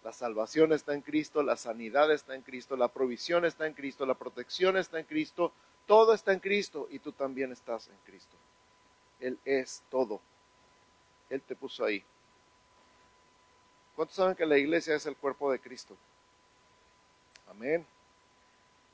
[0.04, 4.04] La salvación está en Cristo, la sanidad está en Cristo, la provisión está en Cristo,
[4.04, 5.50] la protección está en Cristo,
[5.86, 8.36] todo está en Cristo y tú también estás en Cristo.
[9.18, 10.20] Él es todo.
[11.30, 12.04] Él te puso ahí.
[13.96, 15.96] ¿Cuántos saben que la iglesia es el cuerpo de Cristo?
[17.48, 17.86] Amén.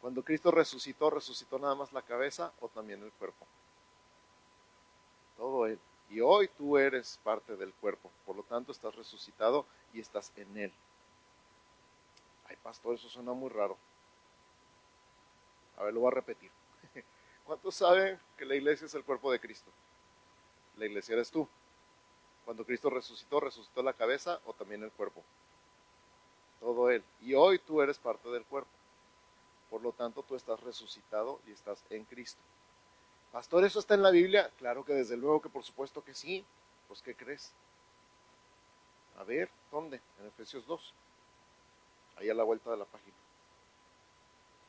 [0.01, 3.47] Cuando Cristo resucitó, resucitó nada más la cabeza o también el cuerpo.
[5.37, 5.81] Todo Él.
[6.09, 8.13] Y hoy tú eres parte del cuerpo.
[8.25, 10.73] Por lo tanto, estás resucitado y estás en Él.
[12.51, 13.79] Ay, pastor, eso suena muy raro.
[15.77, 16.51] A ver, lo voy a repetir.
[17.47, 19.71] ¿Cuántos saben que la iglesia es el cuerpo de Cristo?
[20.77, 21.49] La iglesia eres tú.
[22.45, 25.23] Cuando Cristo resucitó, resucitó la cabeza o también el cuerpo.
[26.59, 27.05] Todo Él.
[27.21, 28.71] Y hoy tú eres parte del cuerpo.
[29.71, 32.41] Por lo tanto, tú estás resucitado y estás en Cristo.
[33.31, 34.51] Pastor, ¿eso está en la Biblia?
[34.59, 36.45] Claro que desde luego que por supuesto que sí.
[36.89, 37.53] Pues, ¿qué crees?
[39.19, 40.01] A ver, ¿dónde?
[40.19, 40.95] En Efesios 2
[42.17, 43.17] ahí a la vuelta de la página.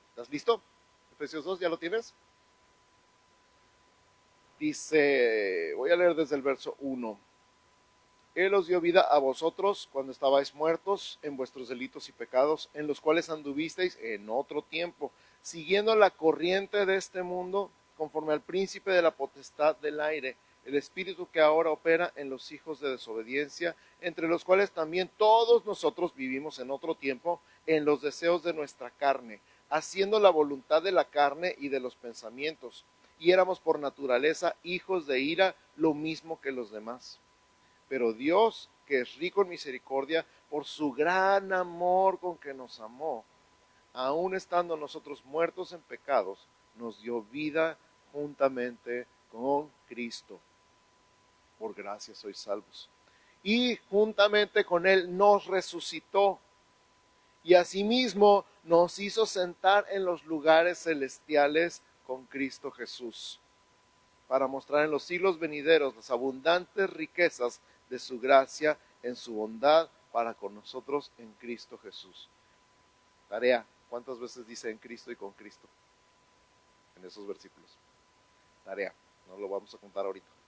[0.09, 0.61] ¿Estás listo?
[1.13, 2.13] Efesios 2, ¿ya lo tienes?
[4.59, 7.17] Dice, voy a leer desde el verso 1.
[8.35, 12.87] Él os dio vida a vosotros cuando estabais muertos en vuestros delitos y pecados, en
[12.87, 18.91] los cuales anduvisteis en otro tiempo, siguiendo la corriente de este mundo, conforme al príncipe
[18.91, 23.75] de la potestad del aire el espíritu que ahora opera en los hijos de desobediencia,
[23.99, 28.91] entre los cuales también todos nosotros vivimos en otro tiempo en los deseos de nuestra
[28.91, 32.85] carne, haciendo la voluntad de la carne y de los pensamientos,
[33.19, 37.19] y éramos por naturaleza hijos de ira, lo mismo que los demás.
[37.87, 43.23] Pero Dios, que es rico en misericordia, por su gran amor con que nos amó,
[43.93, 47.77] aun estando nosotros muertos en pecados, nos dio vida
[48.11, 50.39] juntamente con Cristo
[51.61, 52.89] por gracia sois salvos.
[53.43, 56.39] Y juntamente con Él nos resucitó
[57.43, 63.39] y asimismo nos hizo sentar en los lugares celestiales con Cristo Jesús,
[64.27, 69.87] para mostrar en los siglos venideros las abundantes riquezas de su gracia en su bondad
[70.11, 72.27] para con nosotros en Cristo Jesús.
[73.29, 75.67] Tarea, ¿cuántas veces dice en Cristo y con Cristo?
[76.97, 77.69] En esos versículos.
[78.65, 78.93] Tarea,
[79.27, 80.40] no lo vamos a contar ahorita.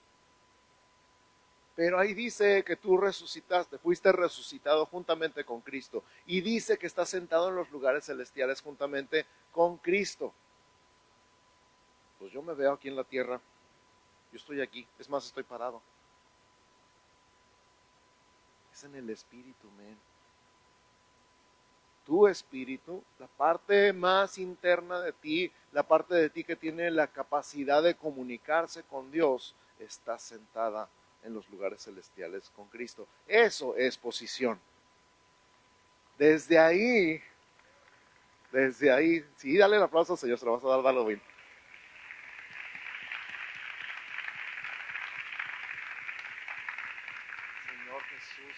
[1.76, 6.04] Pero ahí dice que tú resucitaste, fuiste resucitado juntamente con Cristo.
[6.26, 10.32] Y dice que estás sentado en los lugares celestiales juntamente con Cristo.
[12.18, 13.40] Pues yo me veo aquí en la tierra.
[14.30, 14.86] Yo estoy aquí.
[15.00, 15.82] Es más, estoy parado.
[18.72, 19.98] Es en el espíritu, men.
[22.06, 27.06] Tu espíritu, la parte más interna de ti, la parte de ti que tiene la
[27.08, 30.88] capacidad de comunicarse con Dios, está sentada
[31.24, 33.08] en los lugares celestiales con Cristo.
[33.26, 34.60] Eso es posición.
[36.18, 37.20] Desde ahí,
[38.52, 41.20] desde ahí, sí, dale el aplauso al Señor, se lo vas a dar, bien.
[47.66, 48.56] Señor Jesús.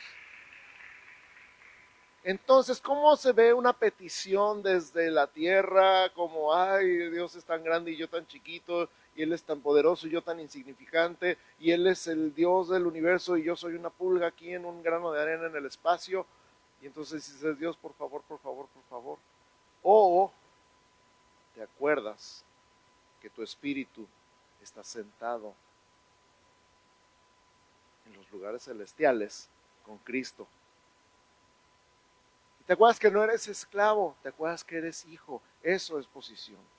[2.24, 6.12] Entonces, ¿cómo se ve una petición desde la tierra?
[6.12, 10.06] Como, ay, Dios es tan grande y yo tan chiquito, y Él es tan poderoso
[10.06, 13.90] y yo tan insignificante, y Él es el Dios del universo y yo soy una
[13.90, 16.26] pulga aquí en un grano de arena en el espacio.
[16.82, 19.18] Y entonces dices, Dios, por favor, por favor, por favor.
[19.82, 20.30] O
[21.54, 22.44] te acuerdas
[23.20, 24.06] que tu espíritu
[24.62, 25.54] está sentado
[28.04, 29.48] en los lugares celestiales
[29.84, 30.46] con Cristo.
[32.66, 35.40] Te acuerdas que no eres esclavo, te acuerdas que eres hijo.
[35.62, 36.75] Eso es posición.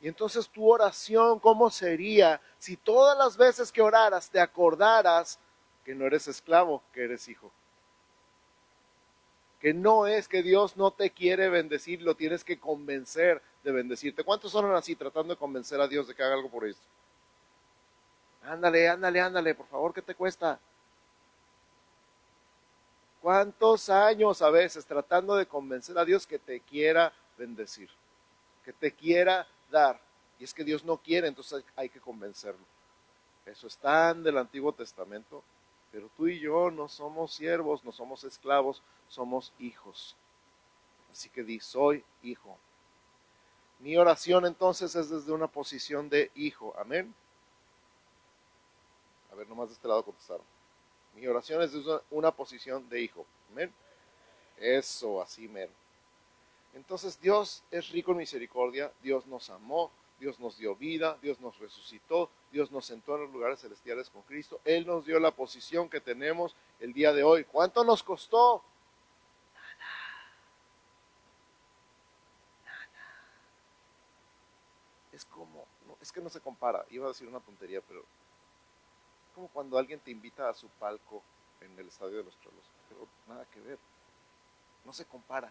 [0.00, 5.38] Y entonces tu oración, ¿cómo sería si todas las veces que oraras te acordaras
[5.84, 7.50] que no eres esclavo, que eres hijo?
[9.60, 14.22] Que no es que Dios no te quiere bendecir, lo tienes que convencer de bendecirte.
[14.22, 16.78] ¿Cuántos son así tratando de convencer a Dios de que haga algo por ellos?
[18.44, 20.60] Ándale, ándale, ándale, por favor, ¿qué te cuesta?
[23.20, 27.90] ¿Cuántos años a veces tratando de convencer a Dios que te quiera bendecir,
[28.64, 30.00] que te quiera dar?
[30.38, 32.64] Y es que Dios no quiere, entonces hay que convencerlo.
[33.46, 35.42] Eso está en del Antiguo Testamento,
[35.92, 40.16] pero tú y yo no somos siervos, no somos esclavos, somos hijos.
[41.12, 42.58] Así que di, soy hijo.
[43.78, 46.74] Mi oración entonces es desde una posición de hijo.
[46.78, 47.14] Amén.
[49.30, 50.44] A ver, nomás de este lado contestaron.
[51.14, 53.26] Mi oración es desde una posición de hijo.
[53.52, 53.72] Amén.
[54.58, 55.70] Eso, así, men.
[56.76, 61.58] Entonces Dios es rico en misericordia, Dios nos amó, Dios nos dio vida, Dios nos
[61.58, 65.88] resucitó, Dios nos sentó en los lugares celestiales con Cristo, Él nos dio la posición
[65.88, 67.44] que tenemos el día de hoy.
[67.44, 68.62] ¿Cuánto nos costó?
[75.12, 75.64] es como,
[76.02, 79.98] es que no se compara, iba a decir una tontería, pero es como cuando alguien
[79.98, 81.22] te invita a su palco
[81.62, 83.78] en el estadio de los Cholos, pero nada que ver,
[84.84, 85.50] no se compara.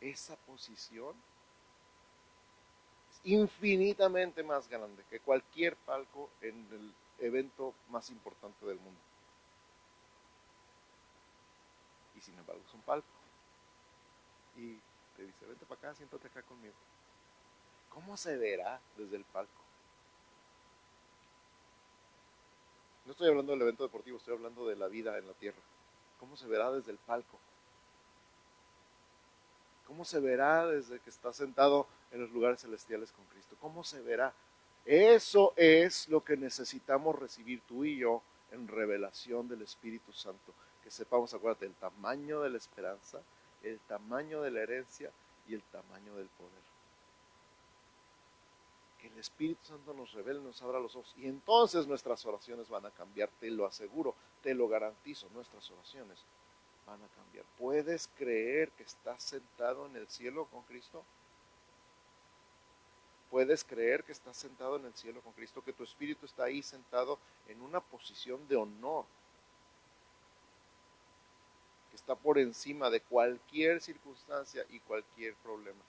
[0.00, 1.14] Esa posición
[3.10, 9.00] es infinitamente más grande que cualquier palco en el evento más importante del mundo.
[12.16, 13.08] Y sin embargo es un palco.
[14.56, 14.78] Y
[15.16, 16.74] te dice, vente para acá, siéntate acá conmigo.
[17.90, 19.60] ¿Cómo se verá desde el palco?
[23.04, 25.60] No estoy hablando del evento deportivo, estoy hablando de la vida en la tierra.
[26.18, 27.38] ¿Cómo se verá desde el palco?
[29.90, 33.56] ¿Cómo se verá desde que está sentado en los lugares celestiales con Cristo?
[33.60, 34.32] ¿Cómo se verá?
[34.84, 38.22] Eso es lo que necesitamos recibir tú y yo
[38.52, 40.54] en revelación del Espíritu Santo.
[40.84, 43.20] Que sepamos, acuérdate, el tamaño de la esperanza,
[43.64, 45.10] el tamaño de la herencia
[45.48, 46.62] y el tamaño del poder.
[49.00, 52.86] Que el Espíritu Santo nos revele, nos abra los ojos y entonces nuestras oraciones van
[52.86, 56.24] a cambiar, te lo aseguro, te lo garantizo, nuestras oraciones
[56.86, 57.44] van a cambiar.
[57.58, 61.04] ¿Puedes creer que estás sentado en el cielo con Cristo?
[63.30, 66.62] ¿Puedes creer que estás sentado en el cielo con Cristo, que tu espíritu está ahí
[66.62, 67.18] sentado
[67.48, 69.04] en una posición de honor?
[71.90, 75.80] que está por encima de cualquier circunstancia y cualquier problema.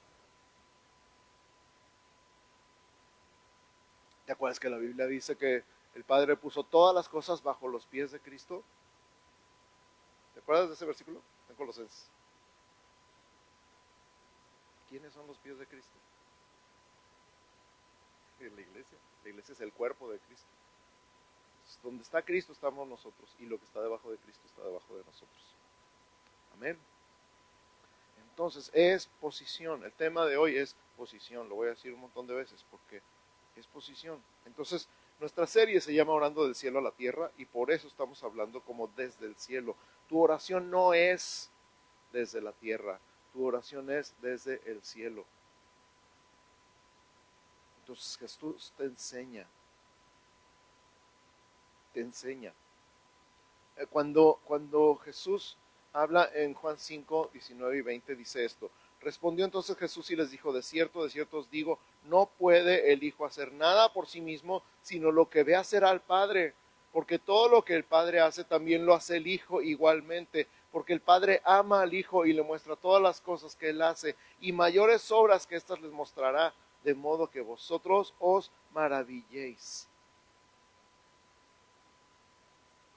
[4.26, 5.64] ¿Te acuerdas que la Biblia dice que
[5.94, 8.64] el Padre puso todas las cosas bajo los pies de Cristo?
[10.52, 11.22] ¿Te acuerdas de ese versículo?
[11.48, 12.10] En Colosenses.
[14.90, 15.98] ¿Quiénes son los pies de Cristo?
[18.42, 18.98] La iglesia.
[19.24, 20.50] La iglesia es el cuerpo de Cristo.
[21.82, 25.06] Donde está Cristo estamos nosotros y lo que está debajo de Cristo está debajo de
[25.06, 25.56] nosotros.
[26.56, 26.78] Amén.
[28.30, 29.86] Entonces es posición.
[29.86, 31.48] El tema de hoy es posición.
[31.48, 33.02] Lo voy a decir un montón de veces porque
[33.56, 34.22] es posición.
[34.46, 34.90] Entonces
[35.22, 38.60] nuestra serie se llama Orando del cielo a la tierra y por eso estamos hablando
[38.62, 39.76] como desde el cielo.
[40.10, 41.52] Tu oración no es
[42.12, 43.00] desde la tierra,
[43.32, 45.24] tu oración es desde el cielo.
[47.82, 49.46] Entonces Jesús te enseña,
[51.94, 52.52] te enseña.
[53.78, 55.56] Eh, cuando, cuando Jesús
[55.94, 58.72] habla en Juan 5, 19 y 20, dice esto.
[59.00, 63.04] Respondió entonces Jesús y les dijo, de cierto, de cierto os digo, no puede el
[63.04, 66.54] Hijo hacer nada por sí mismo, sino lo que ve hacer al Padre,
[66.92, 71.02] porque todo lo que el Padre hace también lo hace el Hijo igualmente, porque el
[71.02, 75.12] Padre ama al Hijo y le muestra todas las cosas que él hace, y mayores
[75.12, 79.88] obras que éstas les mostrará, de modo que vosotros os maravilléis.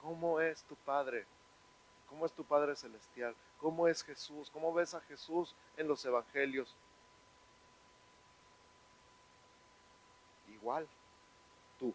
[0.01, 1.25] ¿Cómo es tu Padre?
[2.09, 3.35] ¿Cómo es tu Padre Celestial?
[3.59, 4.49] ¿Cómo es Jesús?
[4.51, 6.75] ¿Cómo ves a Jesús en los Evangelios?
[10.65, 10.87] Igual,
[11.77, 11.93] tú.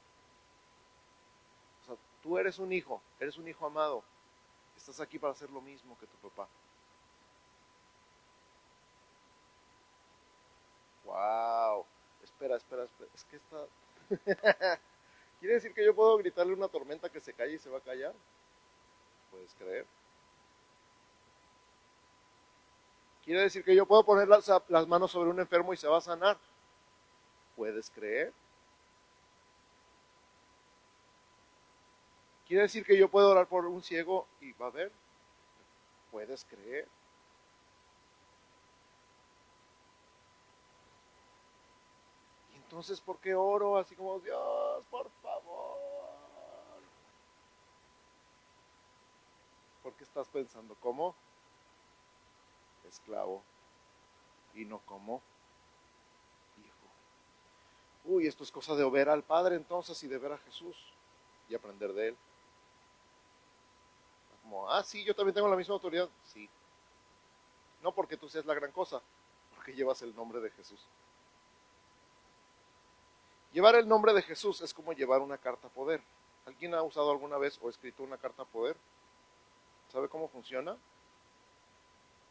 [1.83, 4.05] O sea, tú eres un hijo, eres un hijo amado.
[4.77, 6.49] Estás aquí para hacer lo mismo que tu papá.
[11.05, 11.85] Wow.
[12.23, 13.11] Espera, espera, espera.
[13.13, 13.67] Es que está...
[15.41, 17.83] ¿Quiere decir que yo puedo gritarle una tormenta que se calle y se va a
[17.83, 18.15] callar?
[19.33, 19.85] ¿Puedes creer?
[23.25, 25.99] ¿Quiere decir que yo puedo poner las, las, manos sobre un enfermo y se va
[25.99, 26.39] a sanar?
[27.57, 28.33] ¿Puedes creer?
[32.51, 34.91] ¿Quiere decir que yo puedo orar por un ciego y va a ver?
[36.11, 36.89] ¿Puedes creer?
[42.53, 45.79] ¿Y entonces por qué oro así como Dios, por favor?
[49.85, 50.75] Porque estás pensando?
[50.81, 51.15] ¿Cómo?
[52.89, 53.45] Esclavo.
[54.57, 55.23] Y no como
[56.59, 58.13] hijo.
[58.13, 60.77] Uy, esto es cosa de ver al Padre entonces y de ver a Jesús
[61.49, 62.17] y aprender de Él.
[64.69, 66.09] Ah, sí, yo también tengo la misma autoridad.
[66.25, 66.49] Sí.
[67.83, 69.01] No porque tú seas la gran cosa,
[69.55, 70.81] porque llevas el nombre de Jesús.
[73.53, 76.01] Llevar el nombre de Jesús es como llevar una carta poder.
[76.47, 78.77] ¿Alguien ha usado alguna vez o escrito una carta poder?
[79.93, 80.77] ¿Sabe cómo funciona?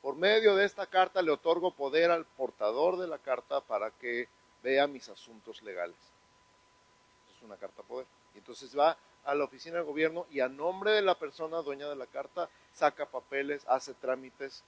[0.01, 4.29] Por medio de esta carta le otorgo poder al portador de la carta para que
[4.63, 5.97] vea mis asuntos legales.
[7.35, 8.07] Es una carta poder.
[8.33, 8.97] Y entonces va
[9.29, 12.49] a la oficina del gobierno y a nombre de la persona dueña de la carta
[12.73, 14.63] saca papeles, hace trámites,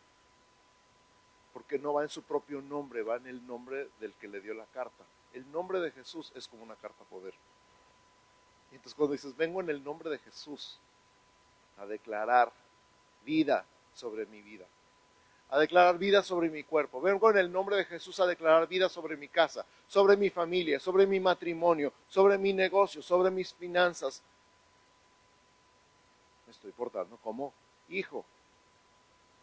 [1.51, 4.53] porque no va en su propio nombre, va en el nombre del que le dio
[4.53, 5.03] la carta.
[5.33, 7.33] El nombre de Jesús es como una carta poder.
[8.71, 10.77] Y entonces cuando dices, vengo en el nombre de Jesús
[11.77, 12.51] a declarar
[13.25, 14.65] vida sobre mi vida,
[15.49, 18.89] a declarar vida sobre mi cuerpo, vengo en el nombre de Jesús a declarar vida
[18.89, 24.21] sobre mi casa, sobre mi familia, sobre mi matrimonio, sobre mi negocio, sobre mis finanzas.
[26.61, 27.55] Estoy portando como
[27.89, 28.23] hijo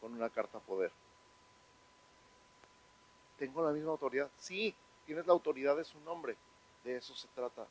[0.01, 0.93] con una carta poder.
[3.37, 4.31] ¿Tengo la misma autoridad?
[4.39, 4.73] Sí,
[5.05, 6.37] tienes la autoridad de su nombre.
[6.85, 7.67] De eso se trata.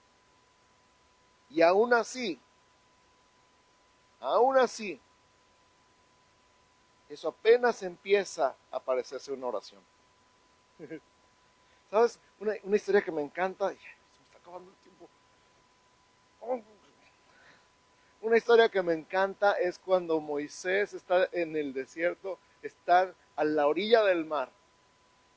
[1.50, 2.38] Y aún así,
[4.20, 5.00] aún así,
[7.08, 9.82] eso apenas empieza a parecerse una oración.
[11.89, 12.20] ¿Sabes?
[12.41, 13.70] Una, historia que me encanta.
[13.70, 15.08] Se me está acabando el tiempo.
[18.28, 23.67] Una historia que me encanta es cuando Moisés está en el desierto, está a la
[23.67, 24.49] orilla del mar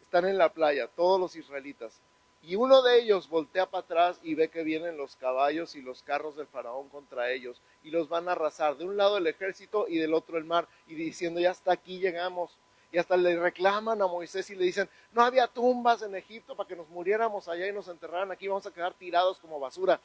[0.03, 2.01] están en la playa, todos los israelitas.
[2.43, 6.03] Y uno de ellos voltea para atrás y ve que vienen los caballos y los
[6.03, 8.77] carros del faraón contra ellos y los van a arrasar.
[8.77, 12.01] De un lado el ejército y del otro el mar y diciendo, ya hasta aquí
[12.01, 12.59] llegamos.
[12.91, 16.69] Y hasta le reclaman a Moisés y le dicen, no había tumbas en Egipto para
[16.69, 20.01] que nos muriéramos allá y nos enterraran aquí, vamos a quedar tirados como basura.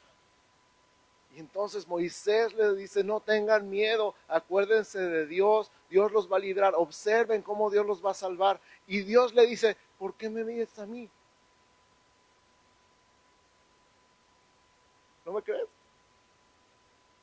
[1.36, 6.74] Entonces Moisés le dice, no tengan miedo, acuérdense de Dios, Dios los va a librar,
[6.74, 8.58] observen cómo Dios los va a salvar.
[8.86, 11.10] Y Dios le dice, ¿por qué me mides a mí?
[15.26, 15.68] ¿No me crees?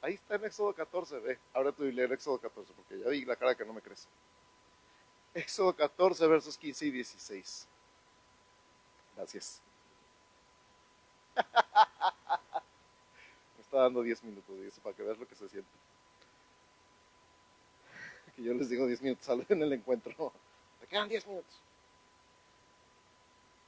[0.02, 3.36] Ahí está en Éxodo 14, ve, ahora a leer Éxodo 14, porque ya vi la
[3.36, 4.08] cara que no me crees.
[5.34, 7.68] Éxodo 14, versos 15 y 16.
[9.16, 9.62] Gracias.
[13.74, 15.70] está dando 10 minutos, para que veas lo que se siente.
[18.36, 20.32] Que yo les digo 10 minutos, en el encuentro.
[20.80, 21.60] Me quedan 10 minutos.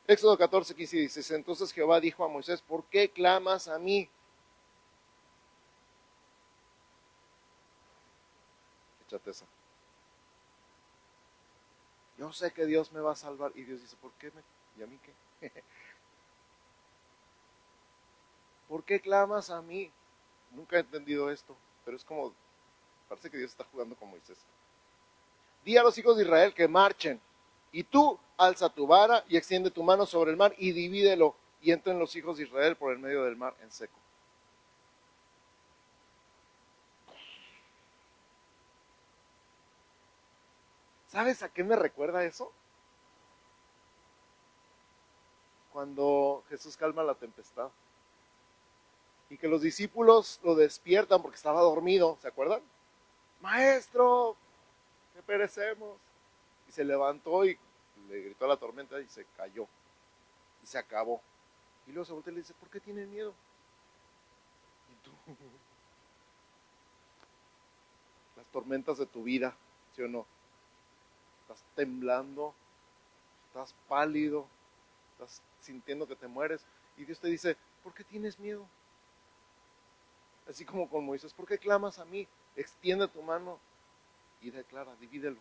[0.06, 1.32] Éxodo 14, 15 y 16.
[1.32, 4.08] Entonces Jehová dijo a Moisés, ¿por qué clamas a mí?
[9.08, 9.46] Échate esa.
[12.20, 13.52] Yo sé que Dios me va a salvar.
[13.56, 14.44] Y Dios dice, ¿por qué me?
[14.78, 15.00] ¿Y a mí
[15.42, 15.52] qué?
[18.68, 19.92] ¿Por qué clamas a mí?
[20.52, 22.34] Nunca he entendido esto, pero es como,
[23.08, 24.38] parece que Dios está jugando con Moisés.
[25.64, 27.20] Di a los hijos de Israel que marchen
[27.72, 31.72] y tú alza tu vara y extiende tu mano sobre el mar y divídelo y
[31.72, 34.00] entren los hijos de Israel por el medio del mar en seco.
[41.08, 42.52] ¿Sabes a qué me recuerda eso?
[45.72, 47.70] Cuando Jesús calma la tempestad
[49.30, 52.62] y que los discípulos lo despiertan porque estaba dormido, ¿se acuerdan?
[53.42, 54.36] Maestro,
[55.14, 55.98] que perecemos.
[56.68, 57.58] Y se levantó y
[58.10, 59.68] le gritó a la tormenta y se cayó.
[60.64, 61.22] Y se acabó.
[61.88, 63.34] Y luego se voltea y le dice, ¿por qué tienen miedo?
[64.92, 65.12] Y tú,
[68.38, 69.56] las tormentas de tu vida,
[69.96, 70.26] ¿sí o no?
[71.42, 72.54] Estás temblando,
[73.48, 74.48] estás pálido,
[75.14, 76.66] estás sintiendo que te mueres.
[76.98, 78.68] Y Dios te dice, ¿por qué tienes miedo?
[80.48, 82.28] Así como con Moisés, ¿por qué clamas a mí?
[82.56, 83.60] Extiende tu mano
[84.42, 85.40] y declara, divídelo.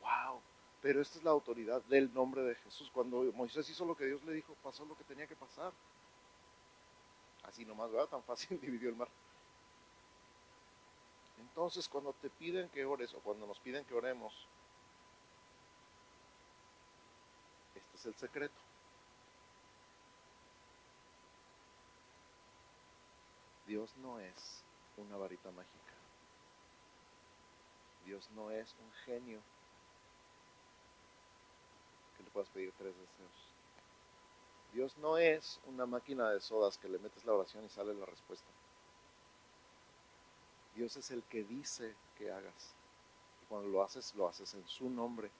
[0.00, 0.40] Wow,
[0.80, 2.90] pero esta es la autoridad del nombre de Jesús.
[2.92, 5.72] Cuando Moisés hizo lo que Dios le dijo, pasó lo que tenía que pasar.
[7.44, 8.08] Así nomás, ¿verdad?
[8.08, 9.08] Tan fácil dividió el mar.
[11.38, 14.32] Entonces, cuando te piden que ores o cuando nos piden que oremos,
[17.74, 18.71] este es el secreto.
[23.66, 24.64] Dios no es
[24.96, 25.92] una varita mágica.
[28.04, 29.40] Dios no es un genio
[32.16, 33.52] que le puedas pedir tres deseos.
[34.72, 38.06] Dios no es una máquina de sodas que le metes la oración y sale la
[38.06, 38.48] respuesta.
[40.74, 42.74] Dios es el que dice que hagas.
[43.42, 45.30] Y cuando lo haces, lo haces en su nombre.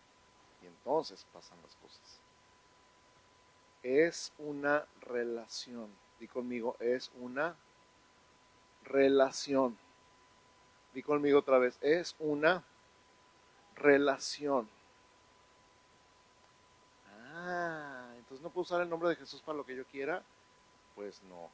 [0.62, 2.20] Y entonces pasan las cosas.
[3.82, 5.90] Es una relación.
[6.20, 7.56] Di conmigo, es una
[8.84, 9.76] relación.
[10.94, 12.62] Di conmigo otra vez, es una
[13.76, 14.68] relación.
[17.08, 20.22] Ah, entonces no puedo usar el nombre de Jesús para lo que yo quiera.
[20.94, 21.50] Pues no.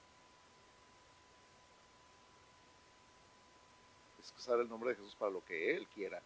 [4.20, 6.20] Es usar el nombre de Jesús para lo que Él quiera.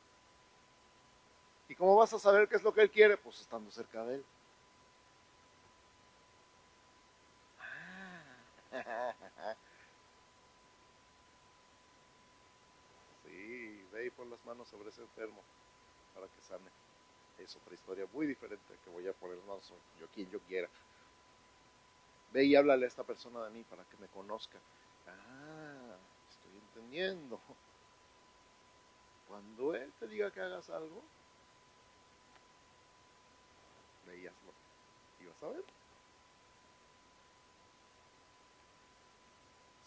[1.68, 3.16] ¿Y cómo vas a saber qué es lo que Él quiere?
[3.16, 4.24] Pues estando cerca de Él.
[8.70, 8.78] Sí,
[14.04, 15.42] y pon las manos sobre ese enfermo
[16.14, 16.70] para que sane.
[17.38, 20.68] Es otra historia muy diferente que voy a poner más yo quien yo quiera.
[22.32, 24.58] Ve y háblale a esta persona de mí para que me conozca.
[25.06, 25.96] Ah,
[26.30, 27.40] estoy entendiendo.
[29.28, 31.02] Cuando Él te diga que hagas algo,
[34.06, 34.52] ve y hazlo.
[35.20, 35.81] Y vas a ver.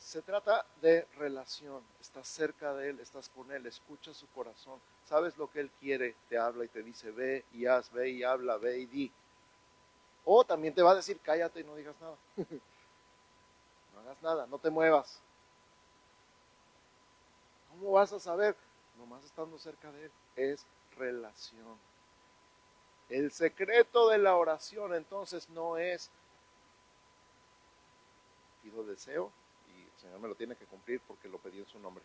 [0.05, 1.83] Se trata de relación.
[1.99, 4.79] Estás cerca de Él, estás con Él, escuchas su corazón.
[5.03, 8.23] Sabes lo que Él quiere, te habla y te dice, ve y haz, ve y
[8.23, 9.11] habla, ve y di.
[10.23, 12.15] O también te va a decir, cállate y no digas nada.
[12.37, 15.19] no hagas nada, no te muevas.
[17.69, 18.55] ¿Cómo vas a saber?
[18.99, 20.11] Nomás estando cerca de Él.
[20.35, 20.67] Es
[20.99, 21.79] relación.
[23.09, 26.11] El secreto de la oración entonces no es
[28.61, 29.31] pido deseo
[30.05, 32.03] Señor me lo tiene que cumplir porque lo pedí en su nombre.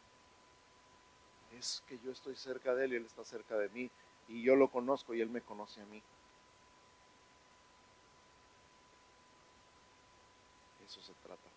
[1.59, 3.91] Es que yo estoy cerca de Él y Él está cerca de mí
[4.29, 6.03] y yo lo conozco y Él me conoce a mí.
[10.87, 11.49] Eso se trata.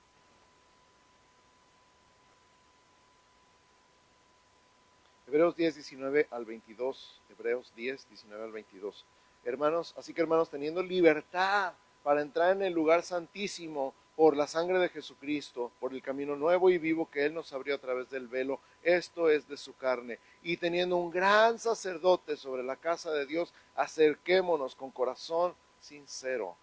[5.28, 7.22] Hebreos 10, 19 al 22.
[7.30, 9.06] Hebreos 10, 19 al 22.
[9.46, 11.74] Hermanos, así que hermanos, teniendo libertad
[12.04, 16.70] para entrar en el lugar santísimo por la sangre de Jesucristo, por el camino nuevo
[16.70, 20.20] y vivo que Él nos abrió a través del velo, esto es de su carne,
[20.44, 26.56] y teniendo un gran sacerdote sobre la casa de Dios, acerquémonos con corazón sincero,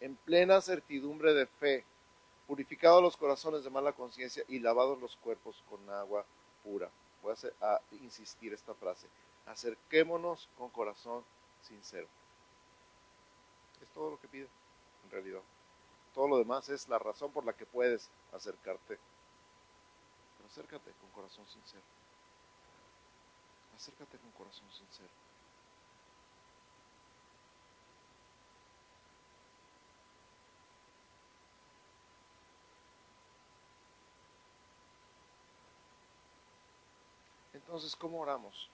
[0.00, 1.84] en plena certidumbre de fe,
[2.46, 6.24] purificados los corazones de mala conciencia y lavados los cuerpos con agua
[6.62, 6.90] pura.
[7.22, 9.08] Voy a, insistir esta frase,
[9.46, 11.24] acerquémonos con corazón
[11.62, 12.06] sincero.
[13.82, 14.48] Es todo lo que pide,
[15.04, 15.40] en realidad.
[16.16, 18.98] Todo lo demás es la razón por la que puedes acercarte.
[20.38, 21.82] Pero acércate con corazón sincero.
[23.76, 25.10] Acércate con corazón sincero.
[37.52, 38.70] Entonces, ¿cómo oramos?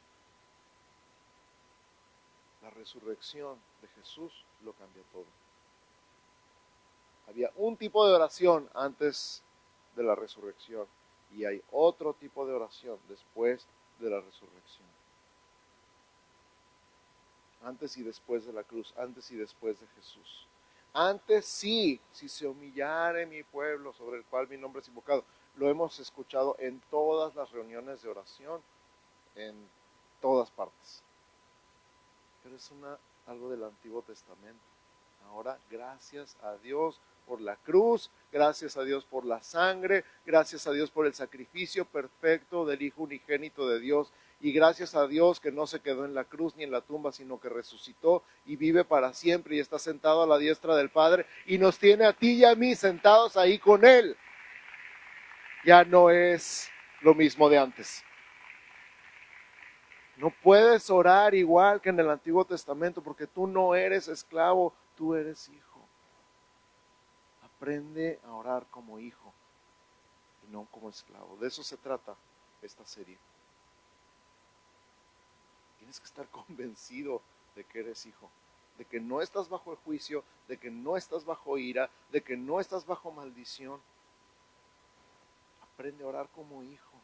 [2.63, 4.33] La resurrección de Jesús
[4.65, 5.42] lo cambia todo.
[7.29, 9.43] Había un tipo de oración antes
[9.97, 10.87] de la resurrección
[11.35, 13.67] y hay otro tipo de oración después
[13.99, 14.87] de la resurrección.
[17.65, 20.47] Antes y después de la cruz, antes y después de Jesús.
[20.95, 25.25] Antes sí, si se humillare mi pueblo sobre el cual mi nombre es invocado.
[25.57, 28.61] Lo hemos escuchado en todas las reuniones de oración,
[29.37, 29.55] en
[30.21, 31.03] todas partes.
[32.43, 34.61] Pero es una, algo del Antiguo Testamento.
[35.29, 40.73] Ahora, gracias a Dios por la cruz, gracias a Dios por la sangre, gracias a
[40.73, 45.53] Dios por el sacrificio perfecto del Hijo unigénito de Dios y gracias a Dios que
[45.53, 48.85] no se quedó en la cruz ni en la tumba, sino que resucitó y vive
[48.85, 52.33] para siempre y está sentado a la diestra del Padre y nos tiene a ti
[52.33, 54.17] y a mí sentados ahí con Él.
[55.65, 56.69] Ya no es
[57.03, 58.05] lo mismo de antes.
[60.17, 65.15] No puedes orar igual que en el Antiguo Testamento porque tú no eres esclavo, tú
[65.15, 65.72] eres hijo.
[67.63, 69.33] Aprende a orar como hijo
[70.43, 71.37] y no como esclavo.
[71.37, 72.17] De eso se trata
[72.61, 73.17] esta serie.
[75.79, 77.23] Tienes que estar convencido
[77.55, 78.29] de que eres hijo,
[78.79, 82.37] de que no estás bajo el juicio, de que no estás bajo ira, de que
[82.37, 83.81] no estás bajo maldición.
[85.63, 86.97] Aprende a orar como hijo.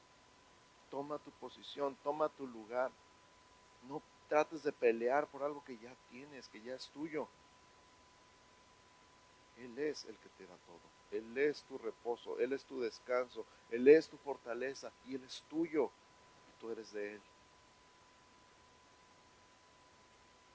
[0.90, 2.90] Toma tu posición, toma tu lugar.
[3.88, 7.28] No trates de pelear por algo que ya tienes, que ya es tuyo.
[9.58, 10.80] Él es el que te da todo.
[11.10, 15.42] Él es tu reposo, Él es tu descanso, Él es tu fortaleza y Él es
[15.48, 15.90] tuyo.
[16.48, 17.20] Y tú eres de Él.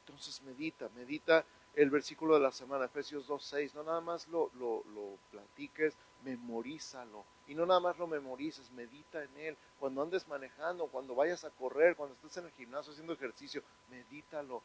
[0.06, 1.46] Entonces medita, medita
[1.76, 3.74] el versículo de la semana, Efesios 2.6.
[3.74, 7.26] No nada más lo, lo, lo platiques, Memorízalo.
[7.48, 9.58] Y no nada más lo memorices, medita en él.
[9.80, 14.62] Cuando andes manejando, cuando vayas a correr, cuando estés en el gimnasio haciendo ejercicio, medítalo.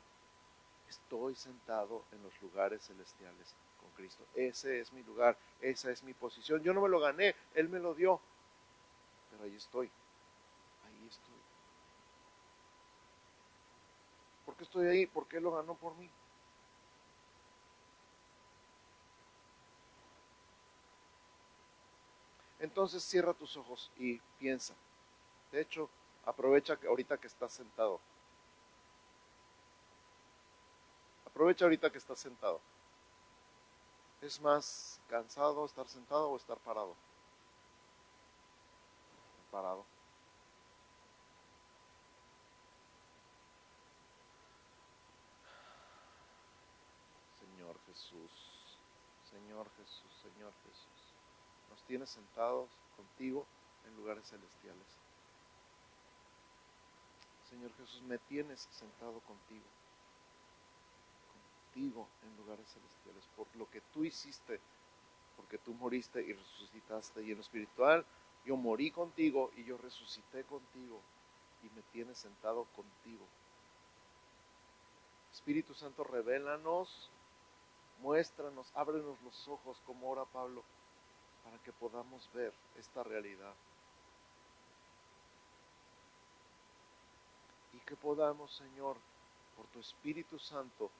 [0.89, 3.55] Estoy sentado en los lugares celestiales
[3.99, 4.24] Cristo.
[4.34, 6.62] Ese es mi lugar, esa es mi posición.
[6.62, 8.20] Yo no me lo gané, Él me lo dio.
[9.30, 9.90] Pero ahí estoy,
[10.86, 11.34] ahí estoy.
[14.46, 15.07] ¿Por qué estoy ahí?
[15.07, 16.09] ¿Por qué lo ganó por mí?
[22.61, 24.74] Entonces cierra tus ojos y piensa.
[25.51, 25.90] De hecho,
[26.24, 28.01] aprovecha que ahorita que estás sentado.
[31.26, 32.61] Aprovecha ahorita que estás sentado.
[34.21, 36.97] ¿Es más cansado estar sentado o estar parado?
[39.53, 39.85] Parado.
[47.39, 48.31] Señor Jesús,
[49.31, 51.14] Señor Jesús, Señor Jesús.
[51.71, 53.47] Nos tienes sentados contigo
[53.87, 54.99] en lugares celestiales.
[57.49, 59.64] Señor Jesús, me tienes sentado contigo,
[61.69, 64.61] contigo en lugares celestiales, por lo que tú hiciste,
[65.37, 67.23] porque tú moriste y resucitaste.
[67.23, 68.05] Y en lo espiritual,
[68.45, 71.01] yo morí contigo y yo resucité contigo
[71.62, 73.25] y me tienes sentado contigo.
[75.33, 77.11] Espíritu Santo, revélanos,
[78.01, 80.62] muéstranos, ábrenos los ojos, como ora Pablo,
[81.45, 83.55] para que podamos ver esta realidad.
[87.75, 88.97] Y que podamos, Señor,
[89.57, 90.91] por tu Espíritu Santo,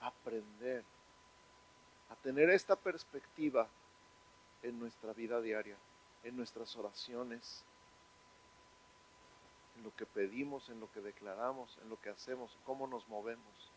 [0.00, 0.84] aprender
[2.10, 3.68] a tener esta perspectiva
[4.62, 5.76] en nuestra vida diaria,
[6.24, 7.64] en nuestras oraciones,
[9.76, 13.70] en lo que pedimos, en lo que declaramos, en lo que hacemos, cómo nos movemos.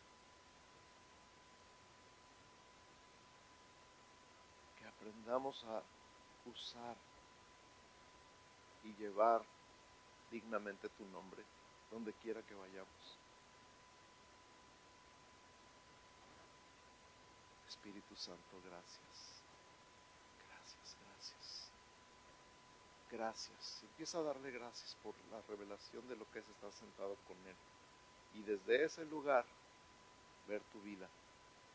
[4.78, 5.82] Que aprendamos a
[6.50, 6.96] usar
[8.82, 9.42] y llevar
[10.30, 11.42] dignamente tu nombre
[11.90, 13.23] donde quiera que vayamos.
[17.84, 19.42] Espíritu Santo, gracias.
[20.48, 21.70] Gracias, gracias.
[23.10, 23.82] Gracias.
[23.82, 27.54] Empieza a darle gracias por la revelación de lo que es estar sentado con Él.
[28.36, 29.44] Y desde ese lugar
[30.48, 31.06] ver tu vida,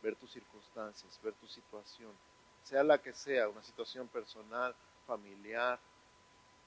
[0.02, 2.12] ver tus circunstancias, ver tu situación,
[2.64, 4.74] sea la que sea, una situación personal,
[5.06, 5.80] familiar,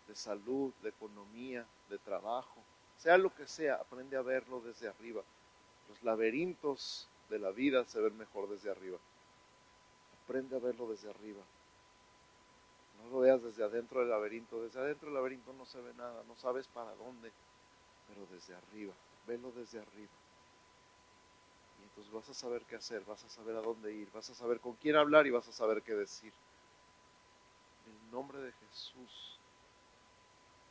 [0.07, 2.62] de salud, de economía, de trabajo,
[2.97, 5.24] sea lo que sea, aprende a verlo desde arriba.
[5.88, 8.99] Los laberintos de la vida se ven mejor desde arriba.
[10.24, 11.42] Aprende a verlo desde arriba.
[13.02, 14.62] No lo veas desde adentro del laberinto.
[14.62, 17.32] Desde adentro del laberinto no se ve nada, no sabes para dónde,
[18.08, 18.94] pero desde arriba,
[19.26, 20.12] velo desde arriba.
[21.80, 24.34] Y entonces vas a saber qué hacer, vas a saber a dónde ir, vas a
[24.34, 26.32] saber con quién hablar y vas a saber qué decir.
[27.86, 29.38] En el nombre de Jesús.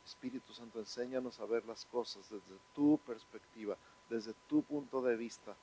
[0.04, 3.76] Espíritu Santo, enséñanos a ver las cosas desde tu perspectiva,
[4.08, 5.54] desde tu punto de vista.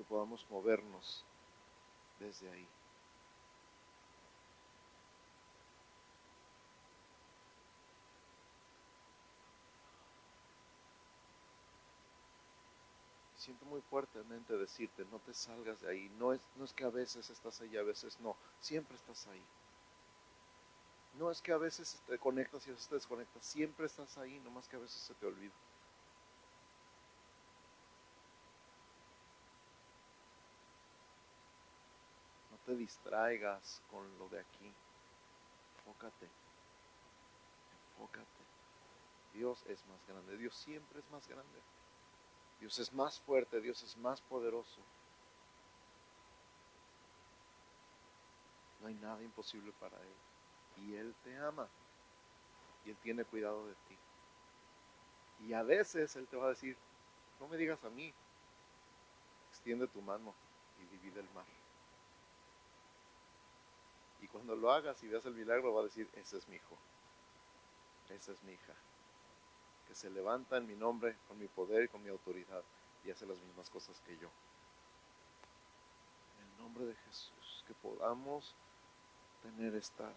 [0.00, 1.22] Que podamos movernos
[2.18, 2.66] desde ahí.
[13.36, 16.10] Siento muy fuertemente decirte, no te salgas de ahí.
[16.18, 18.34] No es, no es que a veces estás ahí, a veces no.
[18.62, 19.42] Siempre estás ahí.
[21.18, 24.40] No es que a veces te conectas y a veces te desconectas, siempre estás ahí,
[24.40, 25.52] nomás que a veces se te olvida.
[32.76, 34.72] Distraigas con lo de aquí.
[35.78, 36.28] Enfócate.
[37.72, 38.44] Enfócate.
[39.34, 40.36] Dios es más grande.
[40.36, 41.60] Dios siempre es más grande.
[42.60, 43.60] Dios es más fuerte.
[43.60, 44.80] Dios es más poderoso.
[48.80, 50.14] No hay nada imposible para Él
[50.78, 51.68] y Él te ama
[52.84, 53.98] y Él tiene cuidado de ti.
[55.46, 56.76] Y a veces Él te va a decir,
[57.38, 58.12] no me digas a mí,
[59.50, 60.34] extiende tu mano
[60.80, 61.44] y divide el mar.
[64.20, 66.76] Y cuando lo hagas y veas el milagro va a decir, ese es mi hijo,
[68.10, 68.74] esa es mi hija,
[69.88, 72.62] que se levanta en mi nombre, con mi poder y con mi autoridad
[73.04, 74.28] y hace las mismas cosas que yo.
[76.38, 78.54] En el nombre de Jesús, que podamos
[79.42, 80.12] tener esta,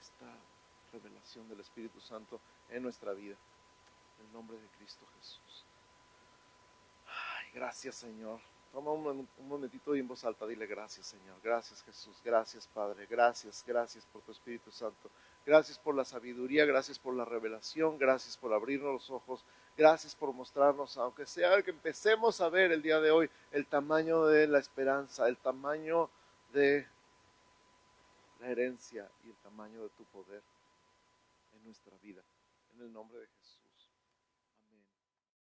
[0.00, 0.38] esta
[0.92, 3.36] revelación del Espíritu Santo en nuestra vida.
[4.18, 5.64] En el nombre de Cristo Jesús.
[7.06, 8.40] Ay, gracias Señor.
[8.76, 11.40] Toma un, momentito y en voz alta dile gracias Señor.
[11.42, 12.20] Gracias Jesús.
[12.22, 13.06] Gracias Padre.
[13.06, 15.10] Gracias, gracias por tu Espíritu Santo.
[15.46, 16.66] Gracias por la sabiduría.
[16.66, 17.96] Gracias por la revelación.
[17.96, 19.42] Gracias por abrirnos los ojos.
[19.78, 24.26] Gracias por mostrarnos, aunque sea que empecemos a ver el día de hoy el tamaño
[24.26, 26.10] de la esperanza, el tamaño
[26.52, 26.86] de
[28.40, 30.42] la herencia y el tamaño de tu poder
[31.54, 32.20] en nuestra vida.
[32.74, 33.45] En el nombre de Jesús.